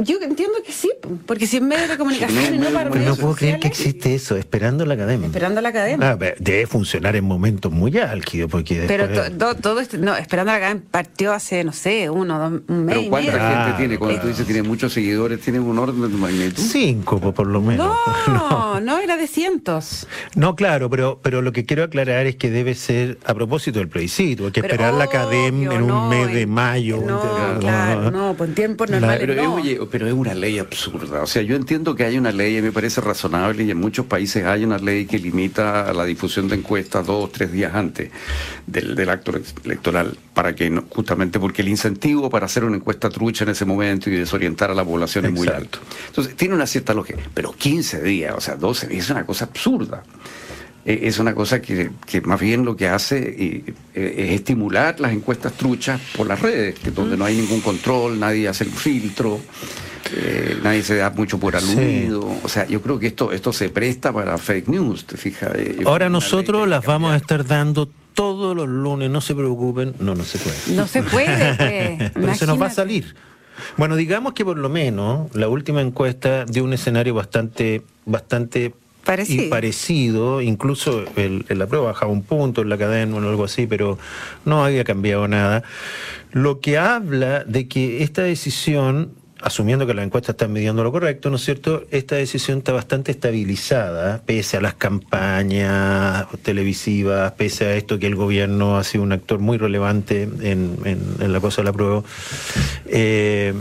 Yo 0.02 0.18
entiendo 0.22 0.56
que 0.66 0.72
sí, 0.72 0.92
po, 1.02 1.10
porque 1.26 1.48
si 1.48 1.58
en 1.58 1.68
medios 1.68 1.90
de 1.90 1.98
comunicación 1.98 2.44
No, 2.44 2.50
y 2.50 2.58
no 2.58 2.64
medio 2.66 2.74
para 2.74 2.90
no 2.90 3.16
puedo 3.16 3.36
creer 3.36 3.60
que 3.60 3.68
existe 3.68 4.14
eso, 4.16 4.36
esperando 4.38 4.86
la 4.86 4.94
academia. 4.96 5.28
Esperando 5.28 5.62
la 5.62 5.70
academia. 5.70 6.12
Ah, 6.12 6.34
debe 6.40 6.68
funcionar 6.68 7.16
en 7.16 7.24
momentos 7.24 7.72
muy 7.72 7.98
álgidos, 7.98 8.50
porque 8.52 8.86
Pero 8.88 9.08
después- 9.08 9.38
to- 9.38 9.54
to- 9.56 9.62
todo 9.62 9.80
este, 9.80 9.98
no, 9.98 10.16
Esperando 10.16 10.52
la 10.52 10.58
academia 10.58 10.84
partió 10.92 11.34
hace, 11.34 11.64
no 11.64 11.72
sé, 11.74 12.10
uno, 12.10 12.38
dos, 12.40 12.62
un 12.68 12.86
mes 12.86 12.96
Pero 12.96 13.02
y 13.06 13.10
¿cuánta 13.10 13.32
medio. 13.32 13.46
Ah, 13.46 13.64
gente 13.66 13.78
tiene? 13.78 13.98
Cuando 13.98 14.16
tú 14.16 14.22
claro. 14.22 14.30
dices 14.30 14.46
tiene 14.46 14.64
muchos 14.64 14.94
seguidores, 14.94 15.40
tiene 15.42 15.60
un 15.60 15.78
orden 15.80 16.02
de 16.02 16.08
magnitud. 16.18 16.62
Cinco, 16.62 17.20
po, 17.20 17.34
por 17.34 17.48
lo 17.48 17.62
menos. 17.62 17.96
No, 18.28 18.80
no, 18.82 19.00
era 19.00 19.18
de 19.18 19.28
cientos. 19.28 20.08
No, 20.36 20.56
claro, 20.56 20.90
pero, 20.90 21.20
pero 21.22 21.42
lo 21.42 21.52
que 21.52 21.66
quiero 21.66 21.84
aclarar 21.84 22.26
es 22.26 22.36
que 22.36 22.50
debe 22.50 22.76
ser 22.76 23.18
a 23.26 23.34
propósito 23.34 23.80
del 23.80 23.88
plebiscito, 23.88 24.46
hay 24.48 24.52
que 24.52 24.62
Pero 24.62 24.74
esperar 24.74 24.94
la 24.96 25.06
academia 25.06 25.72
en 25.74 25.82
un 25.84 25.88
no, 25.88 26.10
mes 26.10 26.34
de 26.34 26.46
mayo. 26.48 27.02
No, 27.06 27.60
claro, 27.60 28.12
no, 28.12 28.34
pues 28.36 28.50
en 28.50 28.56
tiempos 28.56 28.90
La- 28.90 29.00
normales 29.00 29.26
Pero, 29.28 29.44
no. 29.44 29.54
oye, 29.56 29.80
pero 29.90 30.08
es 30.08 30.14
una 30.14 30.34
ley 30.34 30.60
absurda. 30.60 31.22
O 31.22 31.28
sea, 31.28 31.42
yo 31.42 31.56
entiendo 31.56 31.96
que 31.96 32.04
hay 32.04 32.18
una 32.18 32.32
ley, 32.32 32.58
y 32.58 32.62
me 32.62 32.72
parece 32.72 33.02
razonable, 33.02 33.64
y 33.64 33.72
en 33.72 33.78
muchos 33.78 34.06
países 34.06 34.46
hay 34.46 34.64
una 34.64 34.78
ley 34.78 35.06
que 35.06 35.20
limita 35.20 35.92
la 35.94 36.06
difusión 36.06 36.48
de 36.48 36.56
encuestas 36.56 37.06
dos 37.06 37.26
o 37.26 37.28
tres 37.30 37.52
días 37.52 37.74
antes 37.76 38.10
del, 38.68 38.96
del 38.96 39.10
acto 39.10 39.34
electoral, 39.64 40.18
para 40.34 40.54
que 40.56 40.70
no- 40.70 40.86
justamente 40.90 41.40
porque 41.40 41.62
el 41.62 41.68
incentivo 41.70 42.30
para 42.30 42.46
hacer 42.46 42.64
una 42.64 42.78
encuesta 42.78 43.10
trucha 43.10 43.44
en 43.44 43.52
ese 43.52 43.66
momento 43.66 44.10
y 44.10 44.14
desorientar 44.16 44.72
a 44.72 44.74
la 44.74 44.84
población 44.86 45.26
es 45.26 45.32
muy 45.32 45.48
alto. 45.48 45.80
Entonces, 46.08 46.36
tiene 46.36 46.56
una 46.56 46.68
cierta 46.68 46.94
lógica. 46.94 47.20
Pero 47.34 47.54
15 47.54 48.02
días, 48.02 48.34
o 48.38 48.42
sea, 48.42 48.56
12 48.56 48.88
días, 48.88 49.06
es 49.06 49.10
una 49.12 49.26
cosa 49.26 49.46
absurda. 49.46 50.04
Eh, 50.86 51.00
Es 51.08 51.20
una 51.20 51.34
cosa 51.34 51.62
que, 51.62 51.90
que 52.06 52.22
más 52.22 52.40
bien 52.40 52.64
lo 52.66 52.76
que 52.76 52.88
hace 52.88 53.18
eh, 53.18 53.64
eh, 53.96 54.16
es 54.18 54.32
estimular 54.36 55.00
las 55.00 55.14
encuestas 55.14 55.54
truchas 55.54 56.00
por 56.16 56.28
las 56.28 56.40
redes, 56.42 56.76
que 56.80 56.92
donde 56.92 57.18
no 57.18 57.26
hay 57.26 57.36
ningún 57.36 57.62
control, 57.62 58.20
nadie 58.20 58.48
hace 58.48 58.64
el 58.66 58.70
filtro, 58.70 59.40
eh, 60.16 60.58
nadie 60.64 60.84
se 60.84 60.96
da 60.98 61.10
mucho 61.10 61.40
por 61.40 61.60
Sí. 61.60 61.72
aludido. 61.72 62.28
O 62.44 62.48
sea, 62.50 62.68
yo 62.68 62.82
creo 62.82 63.00
que 63.00 63.08
esto, 63.08 63.32
esto 63.32 63.52
se 63.52 63.70
presta 63.70 64.14
para 64.14 64.38
fake 64.38 64.68
news, 64.68 65.06
te 65.06 65.18
fijas. 65.18 65.52
Eh, 65.56 65.80
Ahora 65.86 66.10
nosotros 66.10 66.68
las 66.68 66.86
vamos 66.86 67.12
a 67.14 67.16
estar 67.16 67.46
dando 67.46 67.90
todos 68.14 68.56
los 68.56 68.68
lunes, 68.70 69.10
no 69.10 69.20
se 69.22 69.34
preocupen. 69.36 69.94
No, 70.00 70.14
no 70.16 70.24
se 70.24 70.38
puede. 70.38 70.58
No 70.76 70.88
se 70.88 71.04
puede, 71.04 71.56
pues. 71.56 72.12
Pero 72.14 72.36
se 72.36 72.46
nos 72.46 72.62
va 72.62 72.68
a 72.68 72.72
salir. 72.72 73.16
Bueno, 73.78 73.96
digamos 73.96 74.34
que 74.34 74.46
por 74.46 74.58
lo 74.58 74.70
menos 74.70 75.34
la 75.36 75.48
última 75.50 75.82
encuesta 75.82 76.46
dio 76.46 76.64
un 76.64 76.74
escenario 76.74 77.14
bastante, 77.14 77.82
bastante 78.06 78.74
Parecido. 79.06 79.44
y 79.46 79.50
parecido. 79.50 80.42
Incluso 80.42 81.06
el, 81.16 81.46
en 81.48 81.60
la 81.60 81.68
prueba 81.68 81.88
bajaba 81.88 82.12
un 82.12 82.24
punto 82.24 82.62
en 82.64 82.70
la 82.70 82.78
cadena 82.78 83.16
o 83.16 83.20
algo 83.20 83.44
así, 83.46 83.68
pero 83.68 83.98
no 84.44 84.66
había 84.66 84.84
cambiado 84.84 85.28
nada. 85.28 85.64
Lo 86.32 86.60
que 86.60 86.78
habla 86.78 87.44
de 87.46 87.68
que 87.68 88.04
esta 88.04 88.24
decisión, 88.24 89.12
asumiendo 89.42 89.86
que 89.86 89.94
las 89.94 90.06
encuestas 90.06 90.34
están 90.34 90.52
midiendo 90.54 90.84
lo 90.84 90.92
correcto, 90.92 91.30
¿no 91.30 91.36
es 91.36 91.44
cierto? 91.46 91.84
Esta 91.92 92.16
decisión 92.16 92.58
está 92.60 92.74
bastante 92.74 93.12
estabilizada, 93.12 94.22
pese 94.26 94.58
a 94.58 94.62
las 94.62 94.74
campañas 94.74 96.26
televisivas, 96.42 97.32
pese 97.34 97.66
a 97.66 97.76
esto 97.76 98.00
que 98.00 98.08
el 98.08 98.16
gobierno 98.16 98.78
ha 98.78 98.84
sido 98.84 99.04
un 99.04 99.12
actor 99.12 99.40
muy 99.40 99.58
relevante 99.58 100.24
en, 100.24 100.78
en- 100.84 101.16
en 101.20 101.32
la 101.32 101.40
cosa 101.40 101.62
de 101.62 101.66
la 101.66 101.74
prueba. 101.74 102.04
Eh, 102.88 103.54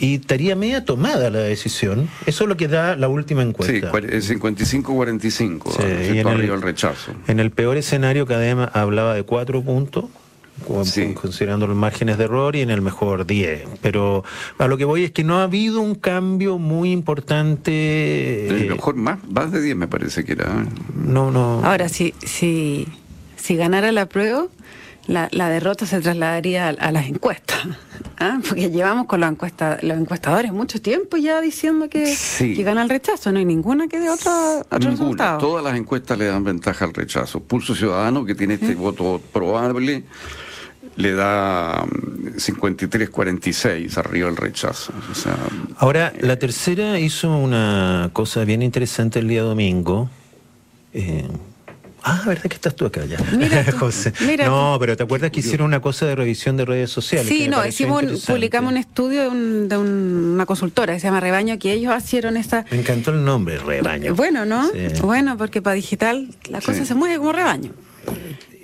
y 0.00 0.14
estaría 0.16 0.56
media 0.56 0.84
tomada 0.84 1.30
la 1.30 1.38
decisión. 1.40 2.08
Eso 2.26 2.44
es 2.44 2.48
lo 2.48 2.56
que 2.56 2.68
da 2.68 2.96
la 2.96 3.08
última 3.08 3.42
Sí, 3.42 3.48
encuesta. 3.48 3.90
cuar- 3.90 4.04
es 4.12 4.24
55-45, 4.28 5.72
Sí, 5.72 5.82
¿no? 5.82 6.14
y 6.14 6.18
en 6.18 6.26
arriba 6.28 6.54
el- 6.54 6.60
el 6.60 6.62
rechazo. 6.62 7.12
En 7.26 7.40
el 7.40 7.50
peor 7.50 7.76
escenario, 7.76 8.26
Cadema 8.26 8.64
hablaba 8.64 9.14
de 9.14 9.22
cuatro 9.22 9.62
puntos, 9.62 10.04
Sí. 10.84 11.12
considerando 11.14 11.66
los 11.66 11.76
márgenes 11.76 12.16
de 12.18 12.24
error, 12.24 12.56
y 12.56 12.62
en 12.62 12.70
el 12.70 12.80
mejor 12.80 13.26
10. 13.26 13.64
Pero 13.82 14.24
a 14.58 14.66
lo 14.68 14.76
que 14.78 14.84
voy 14.86 15.04
es 15.04 15.10
que 15.10 15.22
no 15.22 15.38
ha 15.40 15.42
habido 15.44 15.80
un 15.80 15.94
cambio 15.94 16.56
muy 16.58 16.92
importante. 16.92 18.48
El 18.48 18.62
eh, 18.62 18.70
mejor, 18.70 18.94
más, 18.96 19.18
más 19.30 19.52
de 19.52 19.60
10 19.60 19.76
me 19.76 19.88
parece 19.88 20.24
que 20.24 20.32
era. 20.32 20.44
¿eh? 20.46 20.66
no, 20.94 21.30
no. 21.30 21.64
Ahora, 21.64 21.88
si, 21.88 22.14
si, 22.24 22.86
si 23.36 23.56
ganara 23.56 23.92
la 23.92 24.06
prueba, 24.08 24.46
la, 25.06 25.28
la 25.32 25.48
derrota 25.48 25.86
se 25.86 26.00
trasladaría 26.00 26.66
a, 26.66 26.70
a 26.70 26.92
las 26.92 27.06
encuestas. 27.06 27.58
¿ah? 28.18 28.38
Porque 28.48 28.70
llevamos 28.70 29.06
con 29.06 29.20
los, 29.20 29.30
encuesta, 29.30 29.78
los 29.82 29.96
encuestadores 29.98 30.52
mucho 30.52 30.80
tiempo 30.80 31.16
ya 31.16 31.40
diciendo 31.40 31.88
que, 31.88 32.06
Sí. 32.14 32.54
que 32.54 32.62
gana 32.62 32.82
el 32.82 32.88
rechazo. 32.88 33.30
No 33.32 33.38
hay 33.38 33.44
ninguna 33.44 33.88
que 33.88 33.98
dé 34.00 34.08
otro, 34.10 34.30
otro 34.60 34.78
Ninguna. 34.78 34.90
resultado. 34.92 35.38
Todas 35.38 35.64
las 35.64 35.76
encuestas 35.76 36.18
le 36.18 36.26
dan 36.26 36.42
ventaja 36.44 36.84
al 36.84 36.94
rechazo. 36.94 37.40
Pulso 37.40 37.74
Ciudadano, 37.74 38.24
que 38.24 38.34
tiene 38.34 38.54
este 38.54 38.74
voto 38.74 39.20
probable, 39.32 40.04
le 40.96 41.12
da 41.12 41.84
mm, 41.84 42.36
53-46 42.38 43.96
arriba 43.98 44.28
el 44.28 44.36
rechazo. 44.36 44.92
O 45.10 45.14
sea, 45.14 45.36
Ahora, 45.78 46.12
la 46.20 46.38
tercera 46.38 46.98
hizo 46.98 47.36
una 47.36 48.10
cosa 48.12 48.44
bien 48.44 48.62
interesante 48.62 49.18
el 49.18 49.28
día 49.28 49.42
domingo. 49.42 50.08
Eh, 50.92 51.28
ah, 52.08 52.22
¿verdad 52.26 52.44
que 52.44 52.54
estás 52.54 52.74
tú 52.74 52.86
acá 52.86 53.04
ya? 53.04 53.18
Mira 53.36 53.64
tú, 53.70 53.76
José. 53.78 54.12
mira 54.20 54.46
no, 54.46 54.76
pero 54.80 54.96
¿te 54.96 55.02
acuerdas 55.02 55.30
que 55.30 55.40
hicieron 55.40 55.66
una 55.66 55.80
cosa 55.80 56.06
de 56.06 56.14
revisión 56.14 56.56
de 56.56 56.64
redes 56.64 56.90
sociales? 56.90 57.26
Sí, 57.28 57.48
no, 57.48 57.66
hicimos 57.66 58.02
un- 58.02 58.18
publicamos 58.26 58.70
un 58.72 58.78
estudio 58.78 59.22
de, 59.22 59.28
un- 59.28 59.68
de 59.68 59.76
un- 59.76 60.30
una 60.34 60.46
consultora 60.46 60.94
que 60.94 61.00
se 61.00 61.06
llama 61.08 61.20
Rebaño, 61.20 61.58
que 61.58 61.72
ellos 61.72 61.92
hicieron 62.02 62.36
esa... 62.36 62.64
Me 62.70 62.78
encantó 62.80 63.10
el 63.10 63.24
nombre, 63.24 63.58
rebaño. 63.58 64.14
Bueno, 64.14 64.44
¿no? 64.46 64.68
Sí. 64.70 65.00
Bueno, 65.02 65.36
porque 65.36 65.60
para 65.62 65.74
digital 65.74 66.28
la 66.48 66.60
cosa 66.60 66.78
Sí. 66.80 66.86
se 66.86 66.94
mueve 66.94 67.18
como 67.18 67.32
rebaño. 67.32 67.72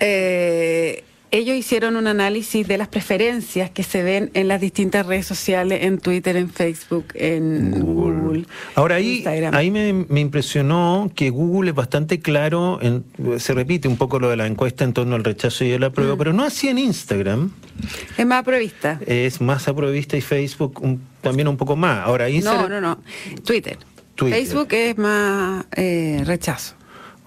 Eh, 0.01 1.05
ellos 1.33 1.57
hicieron 1.57 1.97
un 1.97 2.07
análisis 2.07 2.69
de 2.69 2.79
las 2.79 2.89
preferencias 2.89 3.71
que 3.71 3.83
se 3.83 4.03
ven 4.03 4.31
en 4.35 4.47
las 4.49 4.61
distintas 4.61 5.07
redes 5.07 5.27
sociales, 5.27 5.81
en 5.83 5.99
Twitter, 5.99 6.37
en 6.37 6.51
Facebook, 6.51 7.07
en 7.15 7.81
Google. 7.81 8.45
Ahora 8.75 8.97
ahí, 8.97 9.17
Instagram. 9.17 9.55
ahí 9.55 9.71
me, 9.71 9.93
me 10.09 10.21
impresionó 10.21 11.11
que 11.15 11.31
Google 11.31 11.71
es 11.71 11.75
bastante 11.75 12.21
claro, 12.21 12.79
en- 12.83 13.05
se 13.39 13.55
repite 13.55 13.89
un 13.89 13.97
poco 13.97 14.19
lo 14.21 14.29
de 14.29 14.37
la 14.37 14.47
encuesta 14.47 14.85
en 14.85 14.93
torno 14.93 15.17
al 15.17 15.25
rechazo 15.25 15.65
y 15.65 15.73
a 15.73 15.79
la 15.79 15.89
Mm. 15.89 15.93
prueba, 15.93 16.17
pero 16.17 16.33
no 16.33 16.45
así 16.45 16.69
en 16.69 16.79
Instagram, 16.79 17.51
Es 18.17 18.27
más 18.27 18.45
prevista. 18.45 19.01
es 19.07 19.41
más 19.41 19.67
aprobista 19.69 20.17
y 20.17 20.21
Facebook 20.21 20.81
un- 20.83 21.01
también 21.23 21.49
un 21.49 21.57
poco 21.57 21.75
más. 21.77 22.07
Ahora 22.07 22.25
No, 22.29 22.35
Instagram... 22.35 22.71
no, 22.71 22.81
no. 22.81 22.99
Twitter. 23.45 23.79
Twitter. 24.15 24.39
Facebook 24.39 24.69
es 24.73 24.99
más 24.99 25.65
eh, 25.75 26.23
rechazo. 26.27 26.75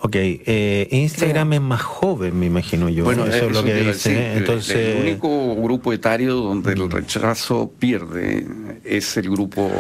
Ok, 0.06 0.16
eh, 0.18 0.88
Instagram 0.92 1.54
es 1.54 1.62
más 1.62 1.82
joven, 1.82 2.38
me 2.40 2.46
imagino 2.46 2.90
yo. 2.90 3.12
eso, 3.12 3.26
es 3.26 3.52
lo 3.52 3.64
que 3.64 3.74
dice. 3.74 4.14
¿eh? 4.14 4.32
El- 4.34 4.38
Entonces, 4.40 4.76
el 4.98 5.02
único 5.02 5.56
grupo 5.56 5.92
etario 5.94 6.36
donde 6.36 6.74
el 6.74 6.92
rechazo 6.92 7.72
pierde 7.80 8.46
es 8.84 9.18
el 9.18 9.32
grupo 9.32 9.72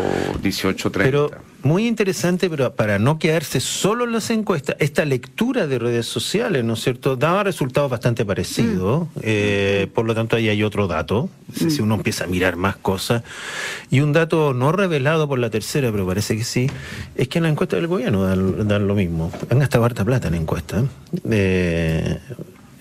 18-30. 0.41 0.91
pero 1.03 1.31
muy 1.65 1.87
interesante, 1.87 2.47
pero 2.49 2.73
para 2.75 2.99
no 2.99 3.17
quedarse 3.17 3.59
solo 3.59 4.05
en 4.05 4.11
las 4.11 4.29
encuestas, 4.29 4.75
esta 4.79 5.03
lectura 5.03 5.65
de 5.65 5.79
redes 5.79 6.05
sociales, 6.05 6.63
¿no 6.63 6.73
es 6.75 6.81
cierto? 6.81 7.15
Daba 7.15 7.43
resultados 7.43 7.89
bastante 7.89 8.23
parecidos. 8.23 9.07
eh, 9.21 9.87
por 9.95 10.05
lo 10.05 10.13
tanto, 10.13 10.35
ahí 10.35 10.47
hay 10.47 10.61
otro 10.63 10.87
dato. 10.87 11.27
Si- 11.53 11.71
Si 11.71 11.81
uno 11.81 11.95
empieza 11.95 12.25
a 12.25 12.27
mirar 12.27 12.55
más 12.55 12.75
cosas. 12.77 13.23
Y 13.89 14.01
un 14.01 14.13
dato 14.13 14.53
no 14.53 14.71
revelado 14.71 15.27
por 15.27 15.39
la 15.39 15.49
tercera, 15.49 15.91
pero 15.91 16.05
parece 16.05 16.37
que 16.37 16.43
sí, 16.43 16.69
es 17.15 17.27
que 17.27 17.39
en 17.39 17.43
la 17.43 17.49
encuesta 17.49 17.75
del 17.77 17.87
gobierno 17.87 18.23
dan, 18.23 18.67
dan 18.67 18.87
lo 18.87 18.93
mismo. 18.93 19.31
Han 19.49 19.57
gastado 19.59 19.83
harta 19.85 20.05
plata 20.05 20.27
en 20.27 20.35
encuestas. 20.35 20.83
Eh, 21.29 22.19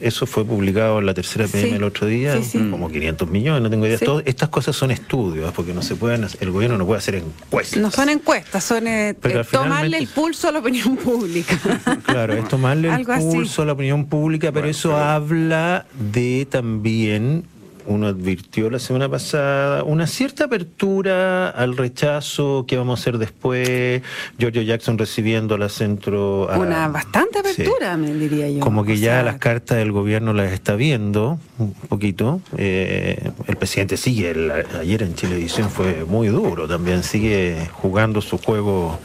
eso 0.01 0.27
fue 0.27 0.45
publicado 0.45 0.99
en 0.99 1.07
la 1.07 1.15
tercera 1.15 1.47
PM 1.47 1.69
Sí, 1.71 1.75
el 1.75 1.85
otro 1.85 2.07
día, 2.07 2.37
sí, 2.37 2.45
sí. 2.45 2.71
como 2.71 2.91
500 2.91 3.29
millones, 3.31 3.63
no 3.63 3.71
tengo 3.71 3.87
idea. 3.87 3.99
Sí. 3.99 4.05
Todo- 4.05 4.23
estas 4.25 4.49
cosas 4.49 4.75
son 4.77 4.91
estudios, 4.91 5.53
porque 5.53 5.73
no 5.73 5.83
se 5.83 5.95
pueden, 5.97 6.25
hacer- 6.25 6.43
el 6.43 6.51
gobierno 6.51 6.77
no 6.79 6.87
puede 6.87 6.99
hacer 6.99 7.15
encuestas. 7.17 7.81
No 7.81 7.91
son 7.91 8.09
encuestas, 8.09 8.65
son 8.65 8.87
eh, 8.87 9.11
eh, 9.11 9.45
tomarle 9.51 9.99
el 9.99 10.09
pulso 10.09 10.49
a 10.49 10.53
la 10.53 10.59
opinión 10.59 10.97
pública. 11.05 11.59
Claro, 12.05 12.35
es 12.35 12.49
tomarle 12.49 12.89
el 12.89 12.95
Algo 12.95 13.13
así. 13.13 13.25
pulso 13.25 13.63
a 13.63 13.67
la 13.67 13.73
opinión 13.73 14.07
pública, 14.07 14.49
pero 14.53 14.63
Bueno, 14.65 14.71
eso 14.71 14.89
pero- 14.91 14.99
habla 15.05 15.87
de 16.13 16.47
también, 16.51 17.45
uno 17.87 18.07
advirtió 18.07 18.71
la 18.71 18.79
semana 18.79 19.09
pasada, 19.09 19.83
una 19.85 20.07
cierta 20.07 20.45
apertura 20.45 21.51
al 21.51 21.77
rechazo 21.77 22.65
que 22.67 22.77
vamos 22.77 22.99
a 22.99 23.03
hacer 23.03 23.19
después, 23.19 24.03
Giorgio 24.39 24.63
Jackson 24.63 24.99
recibiendo 24.99 25.59
la 25.59 25.69
centro... 25.69 26.51
a- 26.51 26.59
Una 26.59 26.89
bastante 26.89 27.41
Sí. 27.45 27.63
apertura, 27.63 27.97
me 27.97 28.13
diría 28.15 28.49
yo. 28.51 28.61
Como 28.61 28.85
que 28.85 28.93
O 28.93 28.97
ya 28.97 29.13
sea, 29.13 29.23
las 29.23 29.37
cartas 29.39 29.79
del 29.79 29.93
gobierno 29.93 30.33
las 30.33 30.53
está 30.53 30.75
viendo 30.77 31.39
un 31.59 31.73
poquito. 31.75 32.41
Eh, 32.57 33.31
el 33.47 33.57
presidente 33.57 33.97
sigue, 33.97 34.31
el- 34.31 34.51
ayer 34.81 35.03
en 35.03 35.15
Chilevisión 35.15 35.71
fue 35.71 36.05
muy 36.07 36.29
duro 36.29 36.67
también, 36.67 37.03
sigue 37.03 37.69
jugando 37.73 38.21
su 38.21 38.39
juego 38.39 38.99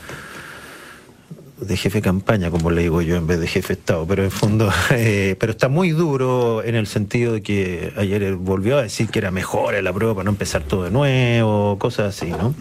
de 1.61 1.77
jefe 1.77 1.99
de 1.99 2.01
campaña, 2.01 2.51
como 2.51 2.71
le 2.71 2.83
digo 2.83 3.01
yo, 3.01 3.15
en 3.15 3.27
vez 3.27 3.39
de 3.39 3.47
jefe 3.47 3.69
de 3.69 3.79
Estado, 3.79 4.05
pero 4.07 4.23
en 4.23 4.31
fondo, 4.31 4.71
eh, 4.91 5.35
pero 5.39 5.51
está 5.51 5.67
muy 5.67 5.91
duro 5.91 6.63
en 6.63 6.75
el 6.75 6.87
sentido 6.87 7.33
de 7.33 7.41
que 7.41 7.93
ayer 7.97 8.35
volvió 8.35 8.77
a 8.77 8.83
decir 8.83 9.09
que 9.09 9.19
era 9.19 9.31
mejor 9.31 9.81
la 9.81 9.93
prueba 9.93 10.15
para 10.15 10.25
no 10.25 10.31
empezar 10.31 10.63
todo 10.63 10.83
de 10.83 10.91
nuevo, 10.91 11.77
cosas 11.79 12.15
así, 12.15 12.31
¿no? 12.31 12.53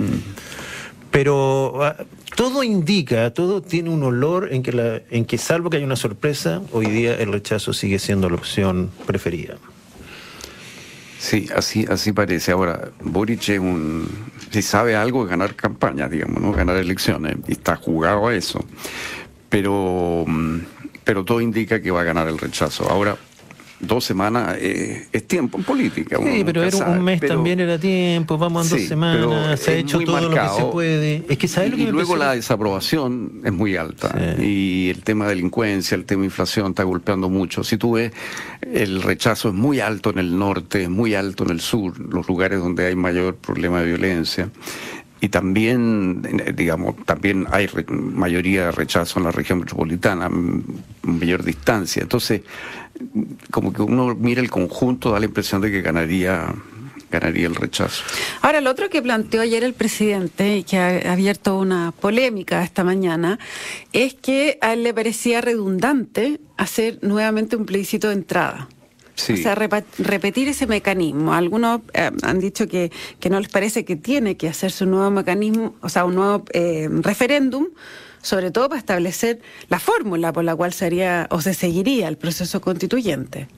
Pero 1.11 1.83
ah, 1.83 1.97
todo 2.37 2.63
indica, 2.63 3.33
todo 3.33 3.63
tiene 3.63 3.91
un 3.91 4.03
olor 4.03 4.53
en 4.53 4.63
que, 4.63 4.73
la, 4.73 5.01
en 5.11 5.25
que 5.25 5.39
salvo 5.39 5.71
que 5.71 5.79
haya 5.79 5.87
una 5.87 5.97
sorpresa, 5.97 6.61
hoy 6.73 6.87
día 6.87 7.15
el 7.17 7.33
rechazo 7.33 7.73
sigue 7.73 7.99
siendo 7.99 8.29
la 8.29 8.37
opción 8.37 8.91
preferida. 9.07 9.57
Sí, 11.19 11.49
así, 11.55 11.85
así 11.89 12.13
parece. 12.13 12.53
Ahora, 12.53 12.91
Boric 13.01 13.49
es 13.49 13.59
un. 13.59 14.07
Si 14.51 14.63
sabe 14.63 14.97
algo 14.97 15.25
es 15.25 15.31
ganar 15.31 15.55
campañas, 15.55 16.11
digamos, 16.11 16.41
¿no? 16.41 16.53
Ganar 16.53 16.77
elecciones. 16.77 17.37
Y 17.47 17.53
está 17.53 17.77
jugado 17.77 18.29
a 18.29 18.35
eso. 18.35 18.65
Pero, 19.49 20.25
mm, 20.27 20.59
pero 21.05 21.25
todo 21.25 21.41
indica 21.41 21.81
que 21.81 21.91
va 21.91 22.03
a 22.03 22.05
ganar 22.05 22.29
el 22.29 22.39
rechazo. 22.39 22.89
Ahora, 22.91 23.17
dos 23.81 24.05
semanas 24.05 24.57
eh, 24.61 25.07
es 25.13 25.27
tiempo 25.27 25.59
en 25.59 25.65
política. 25.65 26.19
Sí, 26.19 26.43
pero 26.45 26.63
era 26.63 26.71
sabe, 26.71 26.99
un 26.99 27.05
mes 27.05 27.21
pero- 27.21 27.35
también 27.35 27.61
era 27.61 27.79
tiempo, 27.79 28.37
vamos 28.39 28.71
en 28.73 28.79
dos 28.79 28.89
semanas, 28.89 29.61
se 29.61 29.71
ha 29.71 29.75
hecho 29.75 30.01
todo 30.01 30.21
lo 30.21 30.31
que 30.31 30.49
se 30.57 30.65
puede. 30.65 31.25
Es 31.29 31.39
que 31.39 31.49
¿sabes 31.49 31.71
lo 31.71 31.77
que 31.77 31.83
y 31.83 31.87
me 31.87 31.93
luego 31.93 32.17
la 32.17 32.35
desaprobación 32.35 33.41
es 33.45 33.53
muy 33.53 33.77
alta 33.77 34.15
Sí. 34.39 34.45
y 34.45 34.91
el 34.91 35.03
tema 35.03 35.25
de 35.27 35.31
delincuencia, 35.35 35.95
el 35.95 36.05
tema 36.05 36.21
de 36.23 36.27
inflación 36.27 36.69
está 36.71 36.83
golpeando 36.83 37.29
mucho. 37.29 37.63
Si 37.65 37.77
tú 37.77 37.93
ves, 37.93 38.13
el 38.63 39.03
rechazo 39.03 39.49
es 39.49 39.55
muy 39.55 39.81
alto 39.81 40.11
en 40.11 40.19
el 40.19 40.39
norte, 40.39 40.83
es 40.83 40.91
muy 40.91 41.15
alto 41.15 41.45
en 41.45 41.51
el 41.51 41.61
sur, 41.61 41.99
los 41.99 42.27
lugares 42.29 42.59
donde 42.59 42.87
hay 42.87 42.97
mayor 42.97 43.37
problema 43.37 43.81
de 43.81 43.87
violencia. 43.87 44.51
Y 45.21 45.29
también, 45.31 46.23
eh, 46.47 46.53
digamos, 46.53 46.95
también 47.05 47.47
hay 47.51 47.67
re- 47.67 47.85
mayoría 47.91 48.67
de 48.67 48.73
rechazo 48.73 49.19
en 49.19 49.25
la 49.25 49.33
región 49.33 49.59
metropolitana, 49.59 50.31
mayor 51.03 51.43
distancia. 51.43 52.03
Entonces, 52.03 52.43
como 53.51 53.73
que 53.73 53.83
uno 53.83 54.15
mira 54.15 54.41
el 54.41 54.51
conjunto, 54.51 55.11
da 55.11 55.19
la 55.19 55.27
impresión 55.27 55.61
de 55.61 55.71
que 55.73 55.83
ganaría, 55.83 56.55
ganaría 57.11 57.47
el 57.49 57.55
rechazo. 57.57 58.05
Ahora, 58.43 58.61
lo 58.61 58.71
otro 58.71 58.89
que 58.91 59.03
planteó 59.03 59.41
ayer 59.41 59.65
el 59.65 59.75
presidente 59.75 60.59
y 60.59 60.63
que 60.63 60.79
ha 60.79 61.13
abierto 61.13 61.59
una 61.59 61.93
polémica 61.93 62.63
esta 62.63 62.85
mañana 62.85 63.39
es 63.93 64.15
que 64.15 64.59
a 64.61 64.73
él 64.75 64.83
le 64.85 64.95
parecía 64.95 65.41
redundante 65.41 66.41
hacer 66.57 66.99
nuevamente 67.03 67.57
un 67.57 67.67
plebiscito 67.67 68.09
de 68.09 68.15
entrada. 68.15 68.69
Sí. 69.19 69.33
O 69.33 69.37
sea, 69.37 69.55
repetir 69.57 70.49
ese 70.49 70.67
mecanismo. 70.67 71.35
Algunos 71.35 71.81
eh, 71.93 72.11
han 72.23 72.39
dicho 72.39 72.69
que, 72.69 72.93
que 73.19 73.31
no 73.31 73.41
les 73.41 73.49
parece 73.49 73.85
que 73.85 73.97
tiene 73.97 74.37
que 74.37 74.49
hacerse 74.49 74.85
un 74.85 74.93
nuevo 74.93 75.11
mecanismo, 75.11 75.75
o 75.83 75.89
sea, 75.89 76.05
un 76.05 76.15
nuevo 76.15 76.45
eh, 76.53 76.89
referéndum, 77.03 77.67
sobre 78.23 78.51
todo 78.51 78.69
para 78.69 78.79
establecer 78.79 79.41
la 79.69 79.81
fórmula 79.81 80.33
por 80.33 80.45
la 80.45 80.55
cual 80.55 80.73
se 80.73 80.87
haría 80.87 81.27
o 81.31 81.41
se 81.41 81.53
seguiría 81.55 82.09
el 82.09 82.17
proceso 82.17 82.61
constituyente. 82.61 83.49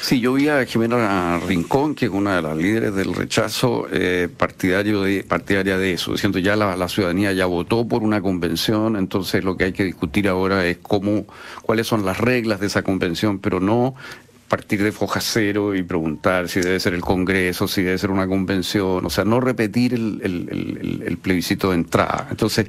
Sí, 0.00 0.20
yo 0.20 0.32
vi 0.34 0.48
a 0.48 0.64
Jimena 0.64 1.38
Rincón, 1.40 1.94
que 1.94 2.06
es 2.06 2.10
una 2.10 2.36
de 2.36 2.42
las 2.42 2.56
líderes 2.56 2.94
del 2.94 3.14
rechazo 3.14 3.86
eh, 3.92 4.28
partidario 4.34 5.02
de, 5.02 5.22
partidaria 5.24 5.76
de 5.76 5.92
eso, 5.92 6.12
diciendo 6.12 6.38
ya 6.38 6.56
la, 6.56 6.76
la 6.76 6.88
ciudadanía 6.88 7.32
ya 7.32 7.46
votó 7.46 7.86
por 7.86 8.02
una 8.02 8.22
convención, 8.22 8.96
entonces 8.96 9.44
lo 9.44 9.56
que 9.56 9.64
hay 9.64 9.72
que 9.72 9.84
discutir 9.84 10.28
ahora 10.28 10.66
es 10.66 10.78
cómo, 10.78 11.26
cuáles 11.62 11.86
son 11.86 12.06
las 12.06 12.18
reglas 12.18 12.60
de 12.60 12.68
esa 12.68 12.82
convención, 12.82 13.38
pero 13.38 13.60
no 13.60 13.94
partir 14.50 14.82
de 14.82 14.92
foja 14.92 15.20
cero 15.22 15.74
y 15.74 15.82
preguntar 15.82 16.48
si 16.48 16.60
debe 16.60 16.78
ser 16.80 16.92
el 16.92 17.00
Congreso, 17.00 17.66
si 17.68 17.82
debe 17.82 17.96
ser 17.96 18.10
una 18.10 18.26
convención, 18.26 19.06
o 19.06 19.08
sea, 19.10 19.24
no 19.24 19.40
repetir 19.40 19.94
el, 19.94 20.20
el- 20.22 21.02
el- 21.06 21.16
plebiscito 21.18 21.70
de 21.70 21.76
entrada. 21.76 22.26
Entonces, 22.30 22.66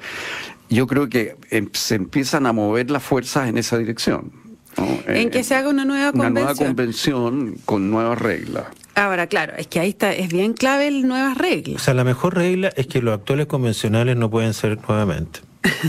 yo 0.70 0.86
creo 0.88 1.10
que 1.10 1.36
em- 1.50 1.70
se 1.74 1.96
empiezan 1.96 2.46
a 2.46 2.54
mover 2.54 2.90
las 2.92 3.02
fuerzas 3.04 3.50
en 3.50 3.58
esa 3.58 3.78
dirección. 3.78 4.32
¿no? 4.78 4.88
En 5.14 5.30
que 5.32 5.44
se 5.44 5.56
haga 5.56 5.68
una 5.70 5.84
nueva 5.84 6.12
Una 6.14 6.30
nueva 6.30 6.56
convención. 6.56 6.68
convención 6.70 7.56
con 7.66 7.92
nuevas 7.92 8.18
reglas. 8.20 8.66
Ahora, 8.96 9.28
claro, 9.28 9.54
es 9.58 9.68
que 9.68 9.80
ahí 9.80 9.90
está, 9.90 10.14
es 10.14 10.30
bien 10.32 10.54
clave 10.54 10.88
el 10.88 11.08
nuevas 11.08 11.36
O 11.38 11.42
reglas. 11.42 11.82
sea, 11.82 11.94
la 11.94 12.04
mejor 12.04 12.36
regla 12.36 12.72
es 12.78 12.88
que 12.88 13.02
los 13.02 13.14
actuales 13.14 13.48
convencionales 13.48 14.16
no 14.18 14.30
pueden 14.30 14.54
ser 14.54 14.78
nuevamente. 14.88 15.40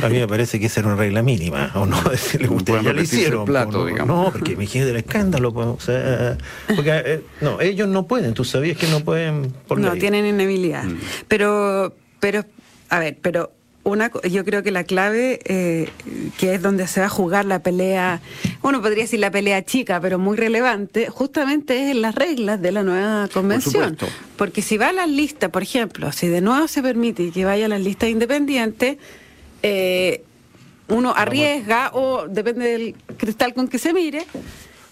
A 0.02 0.08
mí 0.08 0.18
me 0.18 0.28
parece 0.28 0.60
que 0.60 0.66
esa 0.66 0.80
era 0.80 0.88
una 0.90 0.96
regla 0.98 1.22
mínima, 1.22 1.70
o 1.74 1.86
no 1.86 2.00
decirle 2.10 2.48
ustedes 2.48 2.82
ya 2.82 2.92
lo 2.92 3.00
hicieron. 3.02 3.44
plato, 3.46 3.78
no, 3.78 3.86
digamos. 3.86 4.06
no, 4.26 4.30
porque 4.32 4.52
imagínate 4.52 4.90
el 4.90 4.96
escándalo, 4.98 5.48
o 5.50 5.80
sea, 5.80 6.36
porque 6.74 7.02
eh, 7.06 7.22
no, 7.40 7.60
ellos 7.60 7.88
no 7.88 8.06
pueden, 8.06 8.34
tú 8.34 8.44
sabías 8.44 8.76
que 8.76 8.86
no 8.88 9.00
pueden 9.00 9.52
por 9.66 9.78
No, 9.80 9.90
ley. 9.92 10.00
tienen 10.00 10.26
inhabilidad. 10.26 10.84
Mm. 10.84 10.98
Pero, 11.28 11.94
pero, 12.20 12.44
a 12.90 12.98
ver, 12.98 13.16
pero 13.22 13.50
una, 13.84 14.10
yo 14.30 14.44
creo 14.44 14.62
que 14.62 14.70
la 14.70 14.84
clave, 14.84 15.40
eh, 15.44 15.88
que 16.38 16.54
es 16.54 16.62
donde 16.62 16.86
se 16.86 17.00
va 17.00 17.06
a 17.06 17.08
jugar 17.08 17.46
la 17.46 17.62
pelea, 17.62 18.20
uno 18.62 18.80
podría 18.82 19.04
decir 19.04 19.18
la 19.20 19.30
pelea 19.30 19.64
chica, 19.64 20.00
pero 20.00 20.18
muy 20.18 20.36
relevante, 20.36 21.08
justamente 21.08 21.82
es 21.82 21.90
en 21.92 22.02
las 22.02 22.14
reglas 22.14 22.60
de 22.62 22.72
la 22.72 22.82
nueva 22.82 23.26
convención. 23.32 23.96
Porque 24.36 24.60
si 24.62 24.76
va 24.76 24.90
a 24.90 24.92
las 24.92 25.08
listas, 25.08 25.50
por 25.50 25.62
ejemplo, 25.62 26.12
si 26.12 26.28
de 26.28 26.40
nuevo 26.42 26.68
se 26.68 26.82
permite 26.82 27.30
que 27.32 27.44
vaya 27.44 27.64
a 27.64 27.68
las 27.68 27.80
listas 27.80 28.10
independientes, 28.10 28.98
eh, 29.62 30.24
uno 30.88 31.14
arriesga 31.16 31.90
o 31.94 32.26
depende 32.28 32.66
del 32.66 32.94
cristal 33.16 33.54
con 33.54 33.68
que 33.68 33.78
se 33.78 33.92
mire 33.92 34.26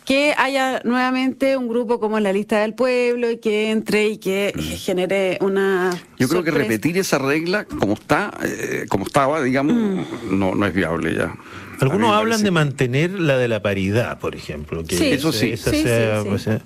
que 0.04 0.34
haya 0.36 0.80
nuevamente 0.84 1.56
un 1.56 1.68
grupo 1.68 2.00
como 2.00 2.18
la 2.18 2.32
lista 2.32 2.60
del 2.60 2.74
pueblo 2.74 3.30
y 3.30 3.38
que 3.38 3.70
entre 3.70 4.08
y 4.08 4.18
que 4.18 4.52
genere 4.58 5.38
una. 5.40 5.90
Yo 6.18 6.28
creo 6.28 6.42
que 6.42 6.50
repetir 6.50 6.98
esa 6.98 7.18
regla 7.18 7.64
como 7.64 7.92
está, 7.94 8.32
eh, 8.42 8.86
como 8.88 9.06
estaba, 9.06 9.40
digamos, 9.40 9.74
mm. 9.74 10.36
no, 10.36 10.56
no 10.56 10.66
es 10.66 10.74
viable 10.74 11.14
ya. 11.14 11.36
Algunos 11.80 12.12
hablan 12.12 12.42
de 12.42 12.50
mantener 12.50 13.12
la 13.12 13.38
de 13.38 13.46
la 13.46 13.62
paridad, 13.62 14.18
por 14.18 14.34
ejemplo. 14.34 14.84
Que 14.84 14.96
sí, 14.96 15.06
eso 15.12 15.32
sí. 15.32 15.56
sí, 15.56 15.84
pues, 16.26 16.46
eh, 16.46 16.60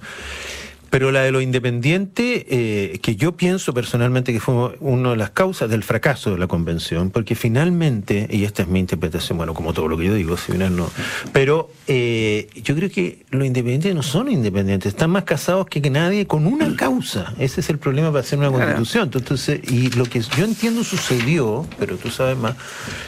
pero 0.95 1.11
la 1.11 1.23
de 1.23 1.33
lo 1.33 1.41
independiente, 1.41 2.47
eh, 2.49 3.01
que 3.01 3.17
yo 3.17 3.33
pienso 3.33 3.75
personalmente 3.75 4.33
que 4.33 4.39
fue 4.39 4.77
una 4.79 5.11
de 5.11 5.17
las 5.17 5.31
causas 5.31 5.69
del 5.69 5.83
fracaso 5.83 6.31
de 6.31 6.39
la 6.39 6.47
convención, 6.47 7.11
porque 7.11 7.35
finalmente, 7.35 8.29
y 8.31 8.45
esta 8.45 8.63
es 8.63 8.69
mi 8.69 8.79
interpretación, 8.79 9.37
bueno, 9.37 9.55
como 9.55 9.73
todo 9.73 9.89
lo 9.89 9.99
que 9.99 10.05
yo 10.05 10.15
digo, 10.15 10.37
si 10.37 10.53
bien 10.53 10.77
no, 10.77 10.89
pero 11.33 11.69
eh, 11.89 12.47
yo 12.63 12.77
creo 12.77 12.91
que 12.91 13.25
los 13.31 13.45
independientes 13.45 13.93
no 13.93 14.05
son 14.05 14.31
independientes, 14.31 14.93
están 14.93 15.11
más 15.11 15.25
casados 15.25 15.67
que, 15.67 15.83
que 15.83 15.91
nadie 15.91 16.29
con 16.29 16.47
una 16.47 16.77
causa. 16.77 17.35
Ese 17.41 17.61
es 17.61 17.71
el 17.71 17.79
problema 17.79 18.13
para 18.13 18.21
hacer 18.21 18.39
una 18.39 18.53
constitución. 18.53 19.11
Entonces, 19.13 19.69
y 19.69 19.91
lo 19.97 20.05
que 20.05 20.21
yo 20.21 20.45
entiendo 20.45 20.85
sucedió, 20.85 21.67
pero 21.77 21.97
tú 21.97 22.09
sabes 22.09 22.39
más, 22.39 22.55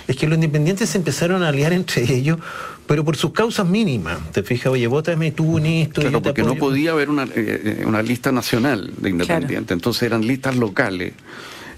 es 0.08 0.16
que 0.16 0.26
los 0.26 0.34
independientes 0.34 0.90
se 0.90 0.98
empezaron 0.98 1.44
a 1.44 1.50
aliar 1.50 1.72
entre 1.72 2.02
ellos 2.12 2.38
pero 2.86 3.04
por 3.04 3.16
sus 3.16 3.32
causas 3.32 3.66
mínimas. 3.66 4.18
Te 4.32 4.42
fijas, 4.42 4.72
oye, 4.72 4.86
vótame 4.86 5.32
tú 5.32 5.58
en 5.58 5.66
esto. 5.66 6.00
Claro, 6.00 6.22
porque 6.22 6.42
no 6.42 6.54
podía 6.54 6.92
haber 6.92 7.10
una, 7.10 7.26
eh, 7.34 7.84
una 7.86 8.02
lista 8.02 8.32
nacional 8.32 8.92
de 8.96 9.10
independientes, 9.10 9.72
entonces 9.72 10.02
eran 10.04 10.26
listas 10.26 10.56
locales 10.56 11.12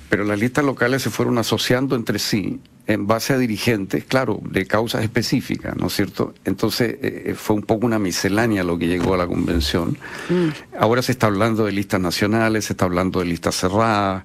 pero 0.08 0.24
las 0.24 0.38
listas 0.38 0.64
locales 0.64 1.02
se 1.02 1.10
fueron 1.10 1.38
asociando 1.38 1.96
entre 1.96 2.18
sí 2.18 2.60
en 2.88 3.06
base 3.06 3.34
a 3.34 3.38
dirigentes, 3.38 4.04
claro, 4.04 4.40
de 4.50 4.66
causas 4.66 5.02
específicas, 5.02 5.76
¿no 5.76 5.88
es 5.88 5.92
cierto? 5.92 6.32
Entonces 6.46 6.96
eh, 7.02 7.22
eh, 7.26 7.34
fue 7.34 7.54
un 7.54 7.62
poco 7.62 7.84
una 7.84 7.98
miscelánea 7.98 8.64
lo 8.64 8.78
que 8.78 8.88
llegó 8.88 9.12
a 9.12 9.18
la 9.18 9.26
convención. 9.26 9.98
Mm. 10.30 10.76
Ahora 10.80 11.02
se 11.02 11.12
está 11.12 11.26
hablando 11.26 11.66
de 11.66 11.72
listas 11.72 12.00
nacionales, 12.00 12.64
se 12.64 12.72
está 12.72 12.86
hablando 12.86 13.20
de 13.20 13.26
listas 13.26 13.56
cerradas, 13.56 14.24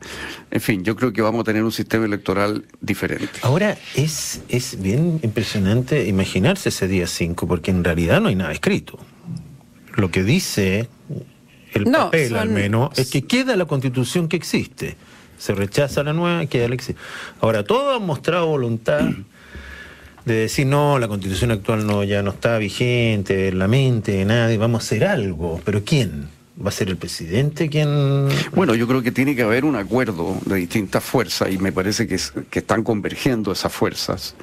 en 0.49 0.61
fin, 0.61 0.83
yo 0.85 0.95
creo 0.95 1.11
que 1.11 1.21
vamos 1.21 1.41
a 1.41 1.43
tener 1.43 1.61
un 1.61 1.73
sistema 1.73 2.05
electoral 2.05 2.65
diferente. 2.79 3.31
Ahora 3.41 3.77
es, 3.95 4.41
es 4.47 4.81
bien 4.81 5.19
impresionante 5.23 6.07
imaginarse 6.07 6.69
ese 6.69 6.87
día 6.87 7.07
5, 7.07 7.45
porque 7.45 7.71
en 7.71 7.83
realidad 7.83 8.21
no 8.21 8.29
hay 8.29 8.35
nada 8.35 8.53
escrito. 8.53 8.97
Lo 9.95 10.09
que 10.09 10.23
dice 10.23 10.87
el 11.73 11.83
papel 11.91 12.37
al 12.37 12.49
menos 12.49 12.97
es 12.97 13.09
que 13.09 13.23
queda 13.23 13.57
la 13.57 13.65
constitución 13.65 14.29
que 14.29 14.37
existe 14.37 14.95
se 15.37 15.53
rechaza 15.53 16.03
la 16.03 16.13
nueva, 16.13 16.45
queda 16.45 16.65
el 16.65 16.79
Ahora, 17.41 17.63
todos 17.63 17.99
han 17.99 18.05
mostrado 18.05 18.47
voluntad 18.47 19.01
de 20.25 20.33
decir, 20.33 20.65
no, 20.65 20.99
la 20.99 21.07
constitución 21.07 21.51
actual 21.51 21.85
no 21.85 22.03
ya 22.03 22.21
no 22.21 22.31
está 22.31 22.57
vigente 22.57 23.49
en 23.49 23.59
la 23.59 23.67
mente 23.67 24.13
de 24.13 24.25
nadie, 24.25 24.57
vamos 24.57 24.83
a 24.83 24.85
hacer 24.85 25.05
algo. 25.05 25.61
¿Pero 25.65 25.83
quién? 25.83 26.29
¿Va 26.63 26.69
a 26.69 26.71
ser 26.71 26.89
el 26.89 26.97
presidente 26.97 27.67
quien...? 27.67 28.29
Bueno, 28.53 28.75
yo 28.75 28.87
creo 28.87 29.01
que 29.01 29.11
tiene 29.11 29.35
que 29.35 29.41
haber 29.41 29.65
un 29.65 29.75
acuerdo 29.75 30.37
de 30.45 30.57
distintas 30.57 31.03
fuerzas 31.03 31.51
y 31.51 31.57
me 31.57 31.71
parece 31.71 32.07
que, 32.07 32.19
que 32.49 32.59
están 32.59 32.83
convergiendo 32.83 33.51
esas 33.51 33.73
fuerzas, 33.73 34.35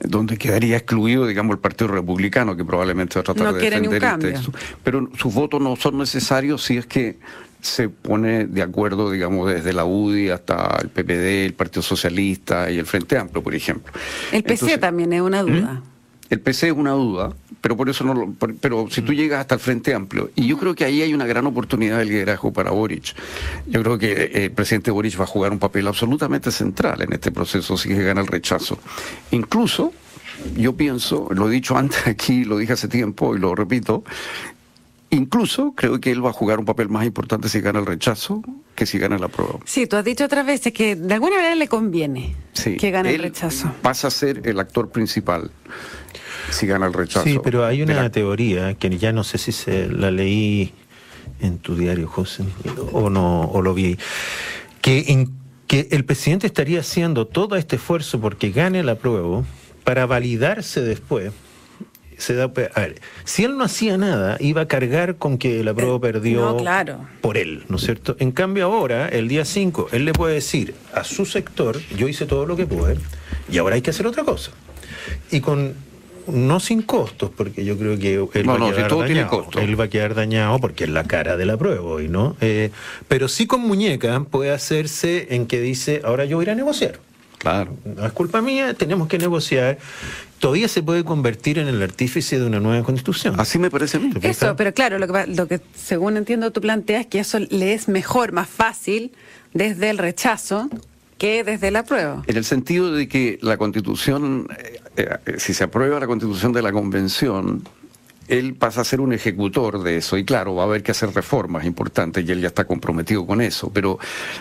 donde 0.00 0.38
quedaría 0.38 0.76
excluido, 0.76 1.26
digamos, 1.26 1.54
el 1.54 1.58
Partido 1.58 1.88
Republicano, 1.88 2.56
que 2.56 2.64
probablemente 2.64 3.16
va 3.16 3.22
a 3.22 3.24
tratar 3.24 3.52
de 3.54 3.70
defender 3.70 4.04
el 4.04 4.18
texto. 4.18 4.52
Pero 4.84 5.10
sus 5.18 5.34
votos 5.34 5.60
no 5.60 5.74
son 5.74 5.98
necesarios 5.98 6.62
si 6.62 6.76
es 6.76 6.86
que 6.86 7.18
se 7.66 7.88
pone 7.88 8.46
de 8.46 8.62
acuerdo, 8.62 9.10
digamos, 9.10 9.52
desde 9.52 9.72
la 9.72 9.84
UDI 9.84 10.30
hasta 10.30 10.78
el 10.80 10.88
PPD, 10.88 11.46
el 11.46 11.54
Partido 11.54 11.82
Socialista 11.82 12.70
y 12.70 12.78
el 12.78 12.86
Frente 12.86 13.18
Amplio, 13.18 13.42
por 13.42 13.54
ejemplo. 13.54 13.92
El 14.32 14.42
PC 14.42 14.78
también 14.78 15.12
es 15.12 15.20
una 15.20 15.42
duda. 15.42 15.72
¿Mm? 15.74 15.82
El 16.28 16.40
PC 16.40 16.68
es 16.68 16.72
una 16.72 16.90
duda, 16.90 17.32
pero 17.60 17.76
por 17.76 17.88
eso 17.88 18.02
no 18.02 18.12
lo, 18.12 18.34
pero 18.60 18.88
si 18.90 19.00
tú 19.02 19.12
llegas 19.12 19.40
hasta 19.40 19.54
el 19.54 19.60
Frente 19.60 19.94
Amplio, 19.94 20.30
y 20.34 20.46
yo 20.48 20.58
creo 20.58 20.74
que 20.74 20.84
ahí 20.84 21.02
hay 21.02 21.14
una 21.14 21.26
gran 21.26 21.46
oportunidad 21.46 21.98
de 21.98 22.04
liderazgo 22.04 22.52
para 22.52 22.72
Boric. 22.72 23.14
Yo 23.68 23.82
creo 23.82 23.96
que 23.96 24.12
eh, 24.12 24.44
el 24.44 24.50
presidente 24.50 24.90
Boric 24.90 25.18
va 25.20 25.24
a 25.24 25.28
jugar 25.28 25.52
un 25.52 25.60
papel 25.60 25.86
absolutamente 25.86 26.50
central 26.50 27.02
en 27.02 27.12
este 27.12 27.30
proceso 27.30 27.76
si 27.76 27.90
que 27.90 28.02
gana 28.02 28.22
el 28.22 28.26
rechazo. 28.26 28.78
Incluso 29.30 29.92
yo 30.56 30.76
pienso, 30.76 31.28
lo 31.30 31.48
he 31.48 31.52
dicho 31.52 31.76
antes 31.76 32.06
aquí, 32.06 32.44
lo 32.44 32.58
dije 32.58 32.72
hace 32.72 32.88
tiempo 32.88 33.36
y 33.36 33.38
lo 33.38 33.54
repito, 33.54 34.04
Incluso 35.10 35.72
creo 35.76 36.00
que 36.00 36.10
él 36.10 36.24
va 36.24 36.30
a 36.30 36.32
jugar 36.32 36.58
un 36.58 36.64
papel 36.64 36.88
más 36.88 37.06
importante 37.06 37.48
si 37.48 37.60
gana 37.60 37.78
el 37.78 37.86
rechazo 37.86 38.42
que 38.74 38.86
si 38.86 38.98
gana 38.98 39.18
la 39.18 39.28
prueba. 39.28 39.58
Sí, 39.64 39.86
tú 39.86 39.96
has 39.96 40.04
dicho 40.04 40.24
otras 40.24 40.44
veces 40.44 40.72
que 40.72 40.96
de 40.96 41.14
alguna 41.14 41.36
manera 41.36 41.54
le 41.54 41.68
conviene 41.68 42.34
que 42.78 42.90
gane 42.90 43.14
el 43.14 43.22
rechazo. 43.22 43.72
Pasa 43.82 44.08
a 44.08 44.10
ser 44.10 44.42
el 44.44 44.58
actor 44.58 44.90
principal 44.90 45.50
si 46.50 46.66
gana 46.66 46.86
el 46.86 46.92
rechazo. 46.92 47.24
Sí, 47.24 47.38
pero 47.42 47.64
hay 47.64 47.82
una 47.82 48.10
teoría 48.10 48.74
que 48.74 48.98
ya 48.98 49.12
no 49.12 49.24
sé 49.24 49.38
si 49.38 49.52
se 49.52 49.88
la 49.88 50.10
leí 50.10 50.72
en 51.40 51.58
tu 51.58 51.76
diario, 51.76 52.08
José, 52.08 52.44
o 52.92 53.08
no, 53.10 53.42
o 53.42 53.62
lo 53.62 53.74
vi, 53.74 53.98
que, 54.80 55.28
que 55.66 55.88
el 55.90 56.04
presidente 56.04 56.46
estaría 56.46 56.80
haciendo 56.80 57.26
todo 57.26 57.56
este 57.56 57.76
esfuerzo 57.76 58.20
porque 58.20 58.50
gane 58.50 58.82
la 58.82 58.96
prueba 58.96 59.44
para 59.84 60.06
validarse 60.06 60.80
después 60.80 61.32
se 62.16 62.34
da, 62.34 62.44
a 62.44 62.80
ver, 62.80 63.00
si 63.24 63.44
él 63.44 63.56
no 63.56 63.64
hacía 63.64 63.98
nada, 63.98 64.36
iba 64.40 64.62
a 64.62 64.68
cargar 64.68 65.16
con 65.16 65.38
que 65.38 65.62
la 65.62 65.74
prueba 65.74 65.96
eh, 65.96 66.00
perdió 66.00 66.56
por 67.20 67.36
él, 67.36 67.64
¿no 67.68 67.76
es 67.76 67.82
cierto? 67.82 68.16
En 68.18 68.32
cambio 68.32 68.66
ahora, 68.66 69.08
el 69.08 69.28
día 69.28 69.44
5, 69.44 69.88
él 69.92 70.04
le 70.04 70.12
puede 70.12 70.34
decir 70.34 70.74
a 70.94 71.04
su 71.04 71.26
sector, 71.26 71.80
yo 71.96 72.08
hice 72.08 72.26
todo 72.26 72.46
lo 72.46 72.56
que 72.56 72.66
pude 72.66 72.96
y 73.50 73.58
ahora 73.58 73.74
hay 73.74 73.82
que 73.82 73.90
hacer 73.90 74.06
otra 74.06 74.24
cosa. 74.24 74.52
Y 75.30 75.40
con 75.40 75.74
no 76.26 76.60
sin 76.60 76.82
costos, 76.82 77.30
porque 77.36 77.64
yo 77.64 77.78
creo 77.78 77.98
que 77.98 78.14
él, 78.14 78.48
va, 78.48 78.54
a 78.54 78.72
quedar 78.72 78.90
dañado, 78.90 79.46
él 79.60 79.78
va 79.78 79.84
a 79.84 79.88
quedar 79.88 80.14
dañado 80.14 80.58
porque 80.58 80.84
es 80.84 80.90
la 80.90 81.04
cara 81.04 81.36
de 81.36 81.46
la 81.46 81.56
prueba 81.56 81.82
hoy, 81.82 82.08
¿no? 82.08 82.36
Eh, 82.40 82.70
pero 83.08 83.28
sí 83.28 83.46
con 83.46 83.60
muñeca 83.60 84.24
puede 84.28 84.50
hacerse 84.50 85.28
en 85.30 85.46
que 85.46 85.60
dice, 85.60 86.00
ahora 86.04 86.24
yo 86.24 86.36
voy 86.36 86.44
a 86.44 86.46
ir 86.46 86.50
a 86.50 86.54
negociar. 86.56 86.98
Claro. 87.46 87.76
No 87.84 88.04
es 88.04 88.12
culpa 88.12 88.42
mía, 88.42 88.74
tenemos 88.74 89.06
que 89.06 89.18
negociar. 89.18 89.78
Todavía 90.40 90.66
se 90.66 90.82
puede 90.82 91.04
convertir 91.04 91.58
en 91.58 91.68
el 91.68 91.80
artífice 91.80 92.40
de 92.40 92.44
una 92.44 92.58
nueva 92.58 92.84
constitución. 92.84 93.38
Así 93.38 93.58
me 93.58 93.70
parece 93.70 93.98
a 93.98 94.00
mí. 94.00 94.10
Eso, 94.22 94.56
pero 94.56 94.74
claro, 94.74 94.98
lo 94.98 95.06
que, 95.06 95.26
lo 95.28 95.46
que 95.46 95.60
según 95.76 96.16
entiendo 96.16 96.50
tú 96.50 96.60
planteas 96.60 97.06
que 97.06 97.20
eso 97.20 97.38
le 97.38 97.72
es 97.72 97.86
mejor, 97.86 98.32
más 98.32 98.48
fácil 98.48 99.12
desde 99.54 99.90
el 99.90 99.98
rechazo 99.98 100.68
que 101.18 101.44
desde 101.44 101.70
la 101.70 101.84
prueba. 101.84 102.24
En 102.26 102.36
el 102.36 102.44
sentido 102.44 102.92
de 102.92 103.06
que 103.06 103.38
la 103.42 103.56
constitución, 103.56 104.48
eh, 104.58 104.80
eh, 104.96 105.34
si 105.38 105.54
se 105.54 105.64
aprueba 105.64 106.00
la 106.00 106.06
constitución 106.06 106.52
de 106.52 106.62
la 106.62 106.72
convención, 106.72 107.62
él 108.28 108.54
pasa 108.54 108.80
a 108.80 108.84
ser 108.84 109.00
un 109.00 109.12
ejecutor 109.12 109.82
de 109.82 109.98
eso 109.98 110.16
y 110.16 110.24
claro, 110.24 110.54
va 110.54 110.62
a 110.62 110.66
haber 110.66 110.82
que 110.82 110.92
hacer 110.92 111.14
reformas 111.14 111.64
importantes 111.64 112.24
y 112.26 112.32
él 112.32 112.40
ya 112.40 112.48
está 112.48 112.64
comprometido 112.64 113.26
con 113.26 113.40
eso, 113.40 113.70
pero, 113.72 113.98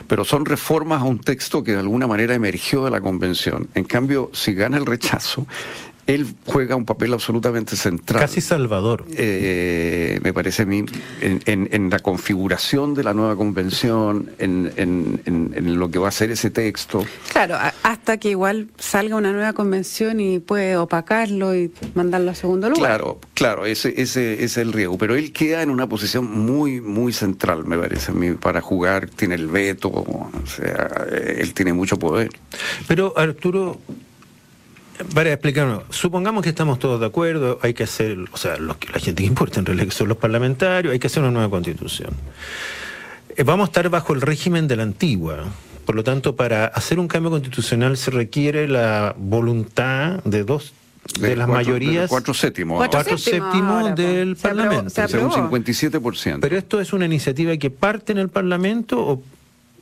pero 0.08 0.26
son 0.26 0.46
reformas 0.46 1.02
a 1.02 1.06
un 1.06 1.20
texto 1.20 1.64
que 1.64 1.74
de 1.74 1.80
alguna 1.80 2.08
manera 2.08 2.36
emergió 2.36 2.86
de 2.86 2.92
la 2.92 3.02
convención. 3.02 3.70
En 3.76 3.84
cambio, 3.84 4.30
si 4.34 4.54
gana 4.54 4.78
el 4.78 4.86
rechazo, 4.86 5.46
él 6.08 6.28
juega 6.46 6.76
un 6.76 6.86
papel 6.86 7.14
absolutamente 7.14 7.76
central. 7.76 8.22
Casi 8.22 8.40
salvador. 8.40 9.06
Eh, 9.18 10.20
me 10.24 10.34
parece 10.34 10.64
a 10.64 10.66
mí, 10.66 10.86
en, 11.22 11.90
la 11.90 12.00
configuración 12.00 12.94
de 12.94 13.04
la 13.04 13.14
nueva 13.14 13.36
convención, 13.36 14.30
en, 14.38 15.80
lo 15.80 15.90
que 15.90 16.00
va 16.00 16.10
a 16.10 16.12
ser 16.12 16.32
ese 16.32 16.52
texto. 16.52 17.06
Claro, 17.32 17.58
hasta 17.84 18.18
que 18.18 18.30
igual 18.30 18.68
salga 18.78 19.16
una 19.16 19.32
nueva 19.32 19.54
convención 19.54 20.20
y 20.20 20.40
puede 20.40 20.78
opacarlo 20.78 21.56
y 21.56 21.72
mandarlo 21.96 22.32
a 22.32 22.36
segundo 22.36 22.70
lugar. 22.70 22.86
Claro, 22.86 23.20
claro, 23.34 23.66
ese, 23.66 24.00
ese, 24.00 24.44
es 24.44 24.58
el 24.58 24.74
riesgo. 24.74 24.98
Pero 24.98 25.16
él 25.16 25.34
queda 25.34 25.64
en 25.64 25.72
una 25.72 25.88
posición 25.88 26.26
muy, 26.26 26.82
muy 26.82 27.14
central, 27.14 27.66
me 27.66 27.78
parece 27.78 28.12
a 28.12 28.16
mí, 28.16 28.32
para 28.34 28.62
jugar. 28.62 29.10
Tiene 29.10 29.36
el 29.36 29.48
veto, 29.48 29.90
o 29.90 30.32
sea, 30.46 31.08
él 31.12 31.54
tiene 31.54 31.74
mucho 31.74 31.98
poder. 31.98 32.30
Pero 32.88 33.18
Arturo, 33.18 33.80
para 35.14 35.32
explicarnos, 35.32 35.84
supongamos 35.90 36.44
que 36.44 36.50
estamos 36.50 36.80
todos 36.80 37.00
de 37.00 37.06
acuerdo, 37.06 37.60
hay 37.62 37.74
que 37.74 37.84
hacer, 37.84 38.18
o 38.32 38.38
sea, 38.38 38.58
lo 38.58 38.78
que 38.80 38.88
la 38.92 39.00
gente 39.00 39.24
que 39.24 39.28
importa 39.28 39.60
en 39.60 39.66
realidad 39.66 39.92
son 39.92 40.08
los 40.08 40.18
parlamentarios, 40.18 40.94
hay 40.94 41.00
que 41.00 41.08
hacer 41.08 41.22
una 41.22 41.32
nueva 41.32 41.50
constitución. 41.50 42.14
Eh, 43.36 43.44
vamos 43.44 43.68
a 43.68 43.70
estar 43.70 43.90
bajo 43.90 44.14
el 44.14 44.22
régimen 44.22 44.68
de 44.68 44.78
la 44.78 44.84
antigua. 44.84 45.46
Por 45.86 45.96
lo 45.96 46.04
tanto, 46.04 46.36
para 46.36 46.66
hacer 46.68 47.00
un 47.00 47.08
cambio 47.08 47.30
constitucional 47.30 47.98
se 47.98 48.12
requiere 48.12 48.68
la 48.68 49.14
voluntad 49.18 50.24
de 50.24 50.44
dos 50.44 50.74
de, 51.20 51.36
las 51.36 51.48
mayorías. 51.48 52.10
Cuatro 52.10 52.34
séptimos. 52.34 52.78
Cuatro, 52.78 53.18
séptimos 53.18 53.96
del 53.96 54.36
Parlamento. 54.36 55.02
un 55.02 55.52
57%. 55.52 56.40
Pero 56.42 56.58
esto 56.58 56.82
es 56.82 56.94
una 56.94 57.06
iniciativa 57.06 57.56
que 57.58 57.70
parte 57.70 58.12
en 58.12 58.18
el 58.18 58.30
Parlamento 58.30 59.00
o 59.00 59.24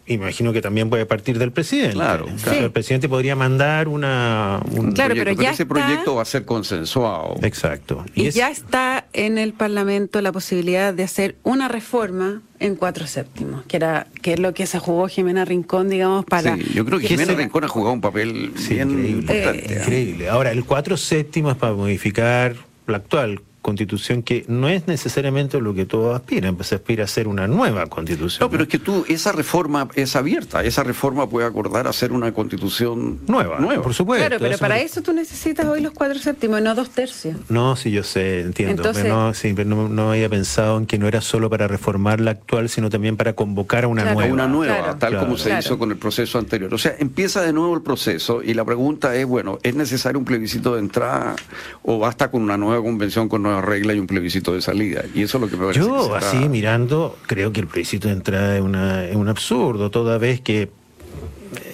imagino 0.05 0.51
que 0.51 0.61
también 0.61 0.89
puede 0.89 1.05
partir 1.05 1.39
del 1.39 1.51
presidente. 1.51 1.93
Claro, 1.95 2.27
claro. 2.43 2.65
El 2.65 2.71
presidente 2.71 3.07
podría 3.07 3.35
mandar 3.35 3.87
una... 3.87 4.59
un- 4.71 4.91
Claro, 4.91 5.15
proyecto, 5.15 5.31
pero 5.31 5.41
ya 5.41 5.51
ese 5.51 5.63
está- 5.63 5.73
proyecto 5.73 6.15
va 6.15 6.21
a 6.21 6.25
ser 6.25 6.45
consensuado. 6.45 7.35
Exacto. 7.41 8.03
Y 8.13 8.27
es- 8.27 8.35
ya 8.35 8.49
está 8.49 9.05
en 9.13 9.37
el 9.37 9.53
Parlamento 9.53 10.21
la 10.21 10.31
posibilidad 10.31 10.93
de 10.93 11.03
hacer 11.03 11.35
una 11.43 11.67
reforma 11.67 12.41
en 12.59 12.75
cuatro 12.75 13.07
séptimos, 13.07 13.63
que 13.65 13.77
era 13.77 14.07
que 14.21 14.33
es 14.33 14.39
lo 14.39 14.53
que 14.53 14.65
se 14.67 14.79
jugó 14.79 15.07
Jimena 15.07 15.45
Rincón, 15.45 15.89
digamos, 15.89 16.25
para... 16.25 16.55
Sí, 16.57 16.63
yo 16.73 16.85
creo 16.85 16.99
que 16.99 17.07
Jimena 17.07 17.33
Rincón 17.33 17.63
ha 17.63 17.67
jugado 17.67 17.93
un 17.93 18.01
papel 18.01 18.51
Sí, 18.55 18.75
bien 18.75 18.89
increíble. 18.89 19.09
importante. 19.19 19.73
Eh. 19.73 19.77
Increíble. 19.79 20.29
Ahora, 20.29 20.51
el 20.51 20.63
4 20.65 20.97
séptimo 20.97 21.51
es 21.51 21.57
para 21.57 21.73
modificar 21.73 22.55
la 22.87 22.97
actual 22.97 23.41
constitución, 23.63 24.21
que 24.21 24.45
no 24.47 24.69
es 24.69 24.87
necesariamente 24.87 25.59
lo 25.59 25.73
que 25.73 25.85
todos 25.87 26.15
aspiran, 26.15 26.55
pues 26.55 26.67
se 26.67 26.75
aspira 26.75 27.03
a 27.03 27.05
hacer 27.05 27.27
una 27.27 27.47
nueva 27.47 27.87
constitución. 27.87 28.41
No, 28.45 28.51
pero 28.51 28.63
es 28.63 28.69
que 28.69 28.77
tú, 28.77 29.03
esa 29.07 29.31
reforma 29.31 29.87
es 29.95 30.15
abierta, 30.15 30.63
esa 30.63 30.83
reforma 30.83 31.27
puede 31.27 31.47
acordar 31.47 31.87
hacer 31.87 32.11
una 32.11 32.31
constitución 32.33 33.21
nueva, 33.25 33.59
nueva. 33.59 33.81
por 33.81 33.93
supuesto. 33.95 34.27
Claro, 34.27 34.39
pero 34.39 34.51
eso 34.53 34.59
para 34.59 34.75
me- 34.75 34.83
eso 34.83 35.01
tú 35.01 35.13
necesitas 35.13 35.65
hoy 35.65 35.81
los 35.81 35.93
cuatro 35.93 36.19
séptimos, 36.19 36.61
no 36.61 36.75
dos 36.75 36.89
tercios. 36.91 37.37
No, 37.49 37.75
sí, 37.75 37.89
yo 37.89 38.03
sé, 38.03 38.41
entiendo. 38.41 38.81
Entonces- 38.83 39.03
pero 39.03 39.15
no, 39.15 39.33
sí, 39.33 39.53
pero 39.55 39.69
no, 39.69 39.87
no 39.89 40.11
había 40.11 40.29
pensado 40.29 40.77
en 40.77 40.85
que 40.85 40.97
no 40.99 41.07
era 41.07 41.21
solo 41.21 41.49
para 41.49 41.67
reformar 41.67 42.19
la 42.19 42.31
actual, 42.31 42.67
sino 42.69 42.89
también 42.89 43.15
para 43.17 43.33
convocar 43.33 43.85
a 43.85 43.87
una 43.87 44.03
Claro, 44.03 44.19
A 44.19 44.21
nueva. 44.21 44.33
una 44.33 44.47
nueva, 44.47 44.77
Claro. 44.77 44.97
tal 44.97 45.09
Claro. 45.11 45.25
como 45.25 45.37
se 45.37 45.57
hizo 45.57 45.79
con 45.79 45.89
el 45.91 45.97
proceso 45.97 46.37
anterior. 46.37 46.73
O 46.73 46.77
sea, 46.77 46.93
empieza 46.99 47.41
de 47.41 47.53
nuevo 47.53 47.73
el 47.75 47.81
proceso 47.81 48.43
y 48.43 48.53
la 48.53 48.65
pregunta 48.65 49.15
es, 49.15 49.25
bueno, 49.25 49.57
¿es 49.63 49.73
necesario 49.73 50.19
un 50.19 50.25
plebiscito 50.25 50.73
de 50.73 50.79
entrada 50.81 51.35
o 51.83 51.99
basta 51.99 52.29
con 52.29 52.41
una 52.41 52.57
nueva 52.57 52.83
convención 52.83 53.29
con 53.29 53.43
nuevas 53.53 53.69
reglas 53.69 53.95
y 53.95 53.99
un 53.99 54.07
plebiscito 54.07 54.53
de 54.53 54.61
salida? 54.61 55.03
Y 55.13 55.21
eso 55.23 55.37
es 55.37 55.41
lo 55.41 55.47
que 55.49 55.55
me 55.57 55.63
parece 55.63 55.79
que 55.81 55.85
Yo, 55.85 55.99
se 56.09 56.13
está- 56.15 56.29
así 56.29 56.49
mirando, 56.49 57.17
creo 57.27 57.51
que 57.53 57.61
el 57.61 57.67
plebiscito 57.67 58.07
de 58.07 58.13
entrada 58.15 58.55
es, 58.55 58.61
una- 58.61 59.05
es 59.05 59.15
un 59.15 59.29
absurdo, 59.29 59.89
toda 59.91 60.17
vez 60.17 60.41
que 60.41 60.69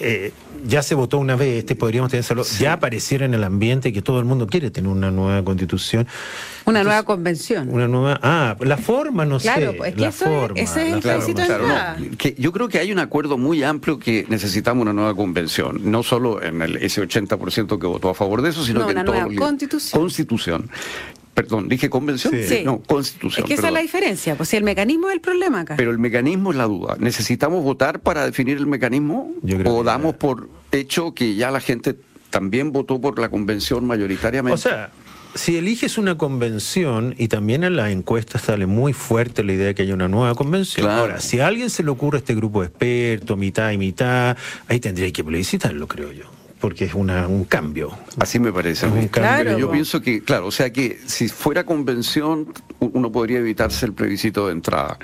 eh, 0.00 0.32
ya 0.66 0.82
se 0.82 0.94
votó 0.94 1.16
una 1.16 1.36
vez, 1.36 1.56
este 1.60 1.74
podríamos 1.74 2.10
tenerlo, 2.10 2.44
ya 2.58 2.74
apareciera 2.74 3.24
en 3.24 3.32
el 3.32 3.42
ambiente 3.44 3.94
que 3.94 4.02
todo 4.02 4.18
el 4.18 4.26
mundo 4.26 4.46
quiere 4.46 4.70
tener 4.70 4.90
una 4.90 5.10
nueva 5.10 5.42
constitución. 5.42 6.06
Una 6.66 6.84
nueva 6.84 7.02
convención. 7.04 7.70
Una 7.70 7.88
nueva. 7.88 8.20
Ah, 8.22 8.54
la 8.60 8.76
forma, 8.76 9.24
no 9.24 9.38
Claro, 9.38 9.70
sé. 9.72 9.76
pues, 9.78 9.88
es 9.90 9.94
que 9.94 10.00
la 10.02 10.08
eso 10.08 10.24
es- 10.26 10.30
forma, 10.30 10.60
ese 10.60 10.70
es 10.70 10.76
la 10.76 10.82
el 10.82 10.90
forma. 10.90 11.00
plebiscito 11.00 11.40
de 11.40 11.46
Claro, 11.46 11.64
entrada. 11.64 11.96
no, 11.98 12.16
que 12.18 12.34
yo 12.38 12.52
creo 12.52 12.68
que 12.68 12.78
hay 12.78 12.92
un 12.92 12.98
acuerdo 12.98 13.38
muy 13.38 13.62
amplio 13.62 13.98
que 13.98 14.26
necesitamos 14.28 14.82
una 14.82 14.92
nueva 14.92 15.14
convención, 15.16 15.80
no 15.90 16.02
solo 16.02 16.42
en 16.42 16.60
el, 16.60 16.76
ese 16.76 17.00
80% 17.00 17.78
que 17.78 17.86
votó 17.86 18.10
a 18.10 18.14
favor 18.14 18.42
de 18.42 18.50
eso, 18.50 18.62
sino 18.62 18.80
No, 18.80 18.86
que 18.86 18.92
una 18.92 19.00
en 19.00 19.06
todo 19.06 19.14
nueva 19.16 19.30
el- 19.32 19.38
constitución. 19.38 19.98
Constitución. 20.02 20.70
Perdón, 21.34 21.68
dije 21.68 21.88
convención, 21.88 22.34
Sí. 22.46 22.62
No, 22.64 22.80
constitución. 22.82 23.44
Es 23.44 23.48
que 23.48 23.54
esa 23.54 23.68
es 23.68 23.72
la 23.72 23.80
diferencia, 23.80 24.34
pues 24.36 24.48
si 24.48 24.56
el 24.56 24.64
mecanismo 24.64 25.08
es 25.08 25.14
el 25.14 25.20
problema 25.20 25.60
acá. 25.60 25.74
Pero 25.76 25.90
el 25.90 25.98
mecanismo 25.98 26.50
es 26.50 26.56
la 26.56 26.64
duda. 26.64 26.96
¿Necesitamos 26.98 27.62
votar 27.64 28.00
para 28.00 28.24
definir 28.26 28.56
el 28.58 28.66
mecanismo? 28.66 29.32
Yo 29.42 29.56
creo 29.58 29.72
¿O 29.74 29.78
que- 29.80 29.86
damos 29.86 30.14
por 30.16 30.48
hecho 30.72 31.14
que 31.14 31.34
ya 31.36 31.50
la 31.50 31.60
gente 31.60 31.96
también 32.30 32.72
votó 32.72 33.00
por 33.00 33.18
la 33.18 33.28
convención 33.30 33.86
mayoritariamente? 33.86 34.54
O 34.54 34.58
sea, 34.58 34.90
si 35.34 35.56
eliges 35.56 35.96
una 35.98 36.18
convención 36.18 37.14
y 37.16 37.28
también 37.28 37.62
en 37.62 37.76
las 37.76 37.90
encuestas 37.90 38.42
sale 38.42 38.66
muy 38.66 38.92
fuerte 38.92 39.44
la 39.44 39.52
idea 39.52 39.66
de 39.68 39.74
que 39.76 39.82
haya 39.82 39.94
una 39.94 40.08
nueva 40.08 40.34
convención. 40.34 40.84
Claro. 40.84 41.02
Ahora, 41.02 41.20
si 41.20 41.38
a 41.38 41.46
alguien 41.46 41.70
se 41.70 41.84
le 41.84 41.90
ocurre 41.90 42.18
este 42.18 42.34
grupo 42.34 42.60
de 42.62 42.66
expertos, 42.66 43.38
mitad 43.38 43.70
y 43.70 43.78
mitad, 43.78 44.36
ahí 44.66 44.80
tendría 44.80 45.10
que 45.12 45.22
plebiscitarlo, 45.22 45.86
creo 45.86 46.10
yo, 46.12 46.24
porque 46.60 46.84
es 46.84 46.94
una, 46.94 47.26
un 47.26 47.44
cambio. 47.44 47.90
Así 48.18 48.38
me 48.38 48.52
parece. 48.52 48.86
a 48.86 48.88
Es 48.90 48.94
un 48.94 49.08
cambio. 49.08 49.32
Pero 49.44 49.58
yo 49.58 49.66
po. 49.66 49.72
pienso 49.72 50.00
que, 50.00 50.22
claro, 50.22 50.46
o 50.46 50.50
sea 50.50 50.70
que 50.72 50.98
si 51.06 51.28
fuera 51.28 51.64
convención, 51.64 52.52
uno 52.80 53.10
podría 53.10 53.38
evitarse 53.38 53.86
el 53.86 53.92
plebiscito 53.92 54.46
de 54.46 54.52
entrada. 54.52 54.98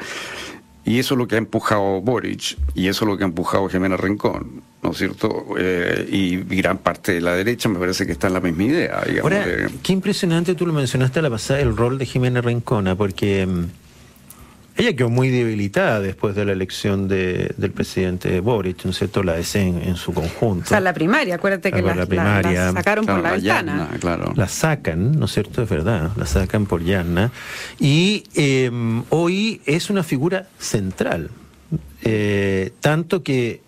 Y 0.85 1.01
eso 1.01 1.15
es 1.15 1.19
lo 1.19 1.27
que 1.27 1.35
ha 1.35 1.39
empujado 1.39 2.01
Boric, 2.01 2.57
y 2.77 2.87
eso 2.87 3.05
es 3.05 3.11
lo 3.11 3.17
que 3.19 3.25
ha 3.25 3.27
empujado 3.27 3.69
Jimena 3.69 3.97
Rincón, 3.97 4.63
¿no 4.85 4.93
es 4.93 4.99
cierto? 4.99 5.47
Eh, 5.59 6.09
y 6.13 6.37
gran 6.37 6.79
parte 6.79 7.13
de 7.15 7.21
la 7.21 7.35
derecha 7.35 7.69
me 7.69 7.81
parece 7.81 8.07
que 8.07 8.13
está 8.13 8.29
en 8.29 8.35
la 8.35 8.41
misma 8.41 8.63
idea, 8.63 9.03
digamos. 9.05 9.33
Ahora, 9.33 9.45
de- 9.47 9.69
qué 9.83 9.93
impresionante, 9.93 10.55
tú 10.55 10.65
lo 10.65 10.73
mencionaste 10.73 11.19
a 11.19 11.23
la 11.23 11.31
pasada, 11.31 11.59
el 11.59 11.77
rol 11.77 11.99
de 11.99 12.07
Jimena 12.07 12.41
Rincona, 12.41 12.95
porque 12.95 13.45
mm, 13.47 13.65
ella 14.77 14.95
quedó 14.95 15.09
muy 15.09 15.31
debilitada 15.31 16.01
después 16.01 16.35
de 16.35 16.45
la 16.45 16.53
elección 16.53 17.09
de- 17.09 17.53
del 17.57 17.71
presidente 17.73 18.41
Boric, 18.41 18.85
¿no 18.85 18.91
es 18.91 18.99
cierto? 18.99 19.23
La 19.23 19.35
DC 19.35 19.61
en, 19.61 19.97
su 19.97 20.13
conjunto. 20.13 20.65
o 20.65 20.69
sea, 20.69 20.81
la 20.81 20.93
primaria, 20.93 21.37
acuérdate 21.37 21.73
que 21.73 21.83
la, 21.83 21.95
la 21.95 22.07
primaria. 22.07 22.51
la- 22.53 22.67
la 22.67 22.73
sacaron 22.73 23.05
claro, 23.05 23.21
por 23.23 23.31
la, 23.31 23.37
ventana. 23.37 23.89
claro. 24.01 24.33
La 24.37 24.49
sacan, 24.49 25.19
¿no 25.19 25.25
es 25.27 25.33
cierto? 25.33 25.63
Es 25.63 25.69
verdad, 25.69 26.11
la 26.17 26.27
sacan 26.27 26.67
por 26.67 26.83
Yarna. 26.85 27.31
Y 27.81 28.25
eh, 28.35 28.71
hoy 29.11 29.61
es 29.67 29.89
una 29.91 30.03
figura 30.03 30.47
central, 30.59 31.31
eh, 32.03 32.73
tanto 32.81 33.23
que 33.23 33.61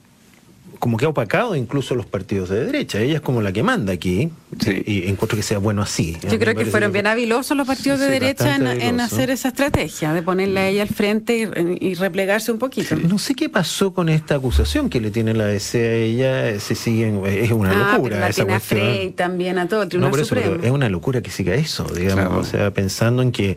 como 0.78 0.96
que 0.96 1.04
ha 1.04 1.08
opacado 1.08 1.56
incluso 1.56 1.94
los 1.94 2.06
partidos 2.06 2.48
de 2.48 2.64
derecha. 2.64 3.00
Ella 3.00 3.16
es 3.16 3.20
como 3.20 3.42
la 3.42 3.52
que 3.52 3.62
manda 3.62 3.92
aquí 3.92 4.30
Sí. 4.60 4.82
y 4.86 5.08
encuentro 5.08 5.36
que 5.36 5.42
sea 5.42 5.58
bueno 5.58 5.82
así. 5.82 6.16
Yo 6.30 6.38
creo 6.38 6.54
que 6.54 6.64
fueron 6.64 6.90
bien 6.92 7.06
habilosos 7.06 7.56
los 7.56 7.66
partidos 7.66 7.98
Sí, 7.98 8.06
de 8.06 8.12
sí, 8.14 8.18
derecha 8.18 8.56
en, 8.56 9.00
hacer 9.00 9.30
esa 9.30 9.48
estrategia, 9.48 10.12
de 10.14 10.22
ponerle 10.22 10.60
a 10.60 10.68
ella 10.68 10.82
al 10.82 10.88
frente 10.88 11.50
y, 11.80 11.86
y 11.90 11.94
replegarse 11.94 12.50
un 12.50 12.58
poquito. 12.58 12.96
No 12.96 13.18
sé 13.18 13.34
qué 13.34 13.48
pasó 13.48 13.92
con 13.92 14.08
esta 14.08 14.36
acusación 14.36 14.88
que 14.88 15.00
le 15.00 15.10
tiene 15.10 15.34
la 15.34 15.44
DC 15.46 15.78
a 15.78 15.92
ella, 15.94 16.60
se 16.60 16.74
siguen, 16.74 17.22
es 17.26 17.50
una 17.52 17.70
ah, 17.70 17.92
locura 17.92 18.10
pero 18.10 18.20
la 18.20 18.28
esa 18.28 18.36
tiene 18.44 18.54
a 18.54 18.58
cuestión. 18.58 18.80
Frey 18.80 19.10
también, 19.10 19.58
a 19.58 19.68
todo 19.68 19.82
el 19.82 19.86
No, 19.86 19.90
Tribunal 19.90 20.10
por 20.10 20.20
eso, 20.20 20.28
Supremo. 20.28 20.52
pero 20.56 20.64
es 20.66 20.70
una 20.72 20.88
locura 20.88 21.20
que 21.20 21.30
siga 21.30 21.54
eso, 21.54 21.84
digamos. 21.84 22.14
Claro. 22.24 22.38
O 22.38 22.44
sea, 22.44 22.70
pensando 22.72 23.22
en 23.22 23.32
que 23.32 23.56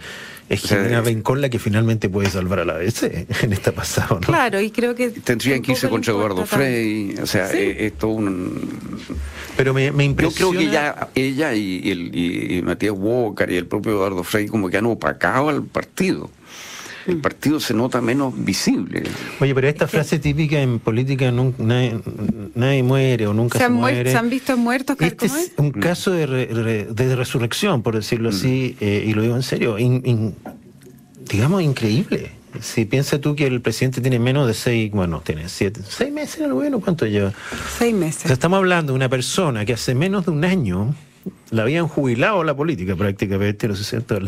es 0.54 0.66
O 0.66 0.68
sea, 0.68 0.78
Jimena 0.78 1.00
es- 1.00 1.06
Rincón 1.06 1.42
la 1.42 1.50
que 1.50 1.60
finalmente 1.60 2.10
puede 2.10 2.30
salvar 2.30 2.60
a 2.60 2.66
la 2.66 2.74
ABC 2.76 3.04
en 3.44 3.54
esta 3.54 3.72
pasada, 3.72 4.10
¿no? 4.16 4.20
Claro, 4.22 4.60
y 4.62 4.70
creo 4.72 4.94
que... 4.96 5.10
Tendrían 5.10 5.62
que 5.62 5.72
irse 5.74 5.90
contra 5.90 6.14
Eduardo. 6.14 6.46
Frey, 6.46 7.16
o 7.22 7.26
sea, 7.26 7.48
Sí. 7.48 7.58
eh, 7.58 7.86
esto 7.88 8.10
un... 8.10 8.70
Pero 9.58 9.74
me, 9.74 9.92
me 9.92 10.04
Yo 10.06 10.10
impresiona. 10.10 10.58
creo 10.58 10.68
que 10.68 10.74
ya 10.74 11.10
ella 11.16 11.54
y, 11.54 11.92
el, 11.92 12.16
y, 12.16 12.58
y 12.58 12.62
Matías 12.62 12.94
Walker 12.98 13.50
y 13.52 13.58
el 13.58 13.66
propio 13.68 13.92
Eduardo 13.94 14.24
Frey 14.24 14.48
como 14.48 14.70
que 14.70 14.78
han 14.78 14.86
opacado 14.86 15.50
al 15.50 15.64
partido. 15.64 16.30
El 17.08 17.18
Mm. 17.18 17.22
partido 17.22 17.60
se 17.60 17.74
nota 17.74 18.00
menos 18.02 18.34
visible. 18.38 19.04
Oye, 19.40 19.56
pero 19.56 19.68
esta 19.68 19.88
frase 19.88 20.20
típica 20.20 20.62
en 20.62 20.80
política, 20.80 21.32
nadie, 21.32 22.00
nadie 22.56 22.84
muere 22.84 23.28
o 23.28 23.34
nunca 23.34 23.54
¿Se 23.54 23.60
se, 23.60 23.66
han, 23.66 23.74
muer- 23.74 23.80
muere. 23.80 24.12
¿Se 24.12 24.18
han 24.18 24.30
visto 24.30 24.56
muertos? 24.58 24.98
Este 25.00 25.28
¿cómo 25.28 25.40
es 25.40 25.52
un 25.58 25.72
caso 25.72 26.12
de, 26.12 26.26
re- 26.28 26.86
de 26.86 27.16
resurrección, 27.16 27.82
por 27.82 27.96
decirlo 27.96 28.30
así, 28.30 28.76
eh, 28.80 29.04
y 29.08 29.14
lo 29.14 29.22
digo 29.24 29.36
en 29.36 29.44
serio, 29.44 29.80
in- 29.80 30.02
in- 30.06 30.36
digamos 31.30 31.62
increíble. 31.64 32.32
Si 32.60 32.84
piensa 32.84 33.20
tú 33.20 33.34
que 33.36 33.48
el 33.48 33.62
presidente 33.62 34.02
tiene 34.02 34.20
menos 34.20 34.46
de 34.46 34.54
seis, 34.54 34.92
bueno, 34.92 35.22
tiene 35.26 35.48
siete, 35.48 35.80
seis 35.88 36.12
meses 36.12 36.40
en 36.40 36.46
el 36.48 36.54
gobierno, 36.54 36.82
¿cuánto 36.82 37.06
lleva? 37.06 37.32
Seis 37.78 37.94
O 37.94 37.98
meses. 37.98 38.22
sea, 38.24 38.34
estamos 38.34 38.58
hablando 38.58 38.92
de 38.92 38.98
una 38.98 39.08
persona 39.08 39.64
que 39.66 39.74
hace 39.74 39.96
menos 39.96 40.26
de 40.26 40.32
un 40.32 40.44
año 40.44 40.94
la 41.52 41.64
habían 41.64 41.88
jubilado 41.88 42.44
la 42.44 42.56
política 42.56 42.96
prácticamente, 42.96 43.68
no 43.68 43.76
sé 43.76 43.84
si 43.84 43.90
cierto, 43.92 44.20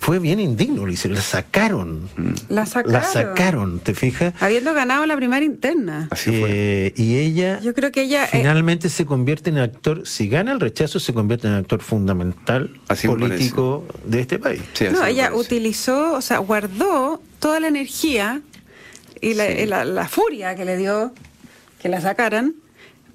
fue 0.00 0.18
bien 0.18 0.40
indigno, 0.40 0.86
lo 0.86 0.92
hicieron, 0.92 1.16
la 1.16 1.22
sacaron. 1.22 2.08
La 2.48 2.64
sacaron. 2.66 2.92
La 2.92 3.02
sacaron, 3.02 3.80
¿te 3.80 3.94
fijas? 3.94 4.32
Habiendo 4.40 4.72
ganado 4.74 5.04
la 5.06 5.16
primaria 5.16 5.44
interna. 5.46 6.08
Así 6.10 6.30
fue. 6.30 6.48
Eh, 6.50 6.94
y 6.96 7.16
ella 7.16 7.60
Yo 7.60 7.74
creo 7.74 7.90
que 7.92 8.02
ella... 8.02 8.24
eh, 8.24 8.28
finalmente 8.32 8.88
se 8.88 9.04
convierte 9.04 9.50
en 9.50 9.58
actor, 9.58 10.06
si 10.06 10.28
gana 10.28 10.52
el 10.52 10.60
rechazo, 10.60 11.00
se 11.00 11.12
convierte 11.12 11.48
en 11.48 11.54
actor 11.54 11.80
fundamental 11.82 12.70
Así 12.88 13.08
político 13.08 13.84
de 14.04 14.20
este 14.20 14.38
país. 14.38 14.62
Sí, 14.74 14.86
así 14.86 14.94
no, 14.94 15.04
ella 15.04 15.34
utilizó, 15.34 16.14
o 16.14 16.20
sea, 16.22 16.38
guardó 16.38 17.20
toda 17.40 17.60
la 17.60 17.68
energía 17.68 18.40
y 19.20 19.34
la, 19.34 19.50
y 19.50 19.66
la- 19.66 19.84
la 19.84 20.08
furia 20.08 20.54
que 20.54 20.64
le 20.64 20.76
dio 20.76 21.12
que 21.82 21.88
la 21.88 22.00
sacaran 22.00 22.54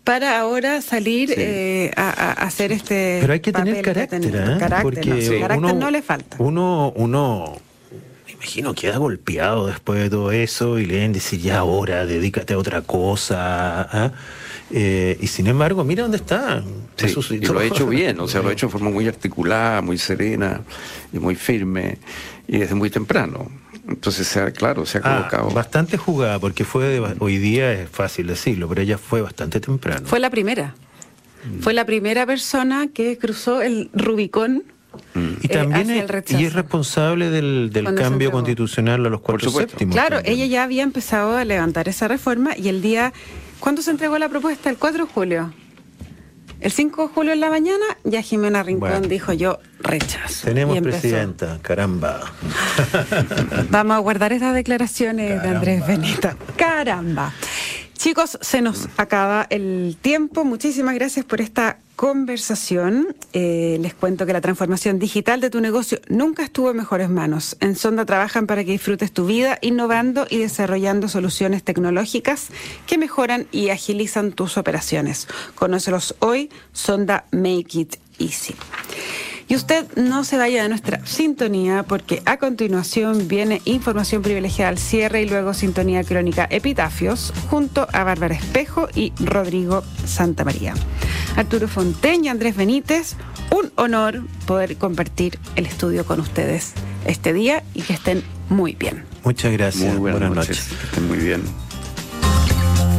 para 0.04 0.40
ahora 0.40 0.82
salir 0.82 1.30
Sí. 1.30 1.36
eh, 1.38 1.92
a, 1.96 2.32
hacer 2.34 2.72
este 2.72 3.20
Pero 3.22 3.34
hay 3.34 3.40
que 3.40 3.52
tener 3.54 3.82
carácter. 3.82 4.24
¿eh? 4.26 4.58
Carácter, 4.60 4.82
porque 4.82 5.10
no, 5.10 5.22
sí, 5.22 5.40
carácter 5.40 5.58
uno, 5.58 5.74
no 5.74 5.92
le 5.92 6.02
falta. 6.02 6.38
Uno, 6.40 6.92
uno, 6.96 7.58
me 8.26 8.34
imagino, 8.34 8.74
queda 8.74 8.98
golpeado 8.98 9.68
después 9.68 10.00
de 10.00 10.10
todo 10.10 10.32
eso 10.32 10.80
y 10.80 10.86
le 10.86 10.96
deben 10.96 11.14
decir 11.14 11.40
ya 11.40 11.60
ahora, 11.60 12.06
dedícate 12.06 12.54
a 12.54 12.58
otra 12.58 12.82
cosa. 12.82 13.82
¿ah? 13.84 14.12
Eh, 14.72 15.18
y 15.22 15.28
sin 15.28 15.48
embargo, 15.48 15.84
mira 15.84 16.04
dónde 16.04 16.18
está. 16.18 16.64
Sí, 16.96 17.14
y 17.32 17.46
lo 17.46 17.60
ha 17.60 17.66
hecho 17.66 17.88
bien, 17.88 18.20
o 18.20 18.28
sea, 18.28 18.42
lo 18.42 18.50
ha 18.50 18.54
hecho 18.54 18.68
de 18.68 18.72
forma 18.72 18.90
muy 18.90 19.08
articulada, 19.08 19.82
muy 19.82 19.98
serena 19.98 20.62
y 21.12 21.20
muy 21.20 21.36
firme, 21.36 21.98
y 22.48 22.58
desde 22.58 22.76
muy 22.76 22.90
temprano. 22.90 23.63
Entonces, 23.88 24.38
claro, 24.54 24.86
se 24.86 25.00
ha 25.00 25.02
Ah, 25.04 25.18
colocado. 25.30 25.50
bastante 25.52 25.98
jugada, 25.98 26.40
porque 26.40 26.64
fue 26.64 26.86
de- 26.88 27.16
hoy 27.20 27.38
día 27.38 27.72
es 27.74 27.90
fácil 27.90 28.28
decirlo, 28.28 28.68
pero 28.70 28.82
ella 28.82 28.98
fue 28.98 29.22
bastante 29.22 29.60
temprano. 29.60 30.06
Fue 30.06 30.20
la 30.20 30.30
primera. 30.30 30.76
Fue 31.60 31.74
la 31.74 31.86
primera 31.86 32.26
persona 32.26 32.88
que 32.94 33.18
cruzó 33.18 33.62
el 33.62 33.90
Rubicón. 33.94 34.64
y 35.16 35.48
eh, 35.48 35.50
también 35.50 35.90
hacia 35.90 36.20
es, 36.20 36.32
y 36.40 36.46
es 36.46 36.54
responsable 36.54 37.30
del, 37.32 37.72
cambio 37.98 38.30
constitucional 38.32 39.04
a 39.06 39.10
los 39.10 39.22
cuatro 39.22 39.50
séptimos. 39.50 39.94
Claro, 39.96 40.18
también. 40.18 40.36
ella 40.36 40.46
ya 40.46 40.64
había 40.64 40.84
empezado 40.84 41.36
a 41.36 41.44
levantar 41.44 41.90
esa 41.90 42.08
reforma 42.08 42.56
y 42.56 42.70
el 42.70 42.82
día. 42.82 43.12
¿Cuándo 43.60 43.82
se 43.82 43.90
entregó 43.92 44.18
la 44.20 44.30
propuesta? 44.30 44.70
El 44.70 44.78
4 44.78 45.06
de 45.06 45.12
julio. 45.12 45.54
El 46.64 46.72
5 46.72 47.08
de 47.10 47.14
julio 47.14 47.34
en 47.34 47.42
la 47.42 47.50
mañana, 47.50 47.84
ya 48.06 48.22
Jimena 48.22 48.64
Rincón 48.64 48.90
Bueno. 48.90 49.08
dijo 49.10 49.34
yo 49.34 49.60
rechazo. 49.82 50.48
Tenemos 50.48 50.80
presidenta, 50.80 51.60
caramba. 51.62 52.22
Vamos 53.70 53.98
a 53.98 54.00
guardar 54.00 54.32
esas 54.32 54.54
declaraciones 54.56 55.44
de 55.44 55.50
Andrés. 55.50 55.86
Benita. 55.86 56.38
Caramba. 56.56 57.34
Chicos, 57.98 58.38
se 58.40 58.62
nos 58.62 58.88
acaba 58.96 59.46
el 59.50 59.98
tiempo. 60.02 60.46
Muchísimas 60.46 60.96
gracias 60.96 61.26
por 61.26 61.42
esta 61.42 61.80
conversación. 61.96 63.16
Eh, 63.34 63.78
les 63.82 63.94
cuento 63.94 64.26
que 64.26 64.34
la 64.34 64.42
transformación 64.42 65.00
digital 65.00 65.42
de 65.42 65.50
tu 65.50 65.62
negocio 65.62 66.00
nunca 66.10 66.44
estuvo 66.44 66.72
en 66.72 66.78
mejores 66.78 67.10
manos. 67.10 67.58
En 67.60 67.76
Sonda 67.76 68.06
trabajan 68.06 68.48
para 68.48 68.64
que 68.64 68.72
disfrutes 68.72 69.12
tu 69.12 69.26
vida 69.26 69.58
innovando 69.62 70.26
y 70.30 70.38
desarrollando 70.38 71.08
soluciones 71.08 71.64
tecnológicas 71.64 72.48
que 72.88 72.98
mejoran 72.98 73.48
y 73.52 73.70
agilizan 73.70 74.32
tus 74.32 74.58
operaciones. 74.58 75.28
Conócelos 75.56 76.16
hoy, 76.20 76.50
Sonda 76.72 77.26
Make 77.32 77.80
It 77.80 77.96
Easy. 78.20 78.56
Y 79.54 79.56
usted 79.56 79.86
no 79.96 80.24
se 80.24 80.36
vaya 80.38 80.64
de 80.64 80.70
nuestra 80.70 81.06
sintonía 81.06 81.84
porque 81.84 82.24
a 82.26 82.38
continuación 82.38 83.28
viene 83.28 83.62
información 83.66 84.24
privilegiada 84.24 84.70
al 84.70 84.80
cierre 84.80 85.22
y 85.22 85.30
luego 85.30 85.54
sintonía 85.54 86.04
crónica 86.04 86.48
Epitafios 86.50 87.32
junto 87.52 87.88
a 87.94 88.04
Bárbara 88.04 88.34
Espejo 88.34 88.88
y 88.96 89.14
Rodrigo 89.24 89.84
Santamaría. 90.08 90.74
Arturo 91.36 91.68
Fonteña, 91.68 92.32
Andrés 92.32 92.56
Benítez, 92.56 93.16
un 93.52 93.72
honor 93.76 94.24
poder 94.48 94.76
compartir 94.78 95.38
el 95.56 95.68
estudio 95.68 96.04
con 96.04 96.20
ustedes 96.20 96.74
este 97.06 97.32
día 97.32 97.64
y 97.76 97.84
que 97.84 97.94
estén 97.94 98.24
muy 98.50 98.74
bien. 98.74 99.06
Muchas 99.24 99.52
gracias. 99.52 99.94
Muy 99.94 100.12
buenas, 100.14 100.32
noches. 100.32 100.68
Que 100.68 100.86
estén 100.88 101.08
muy 101.08 101.20
bien. 101.20 101.44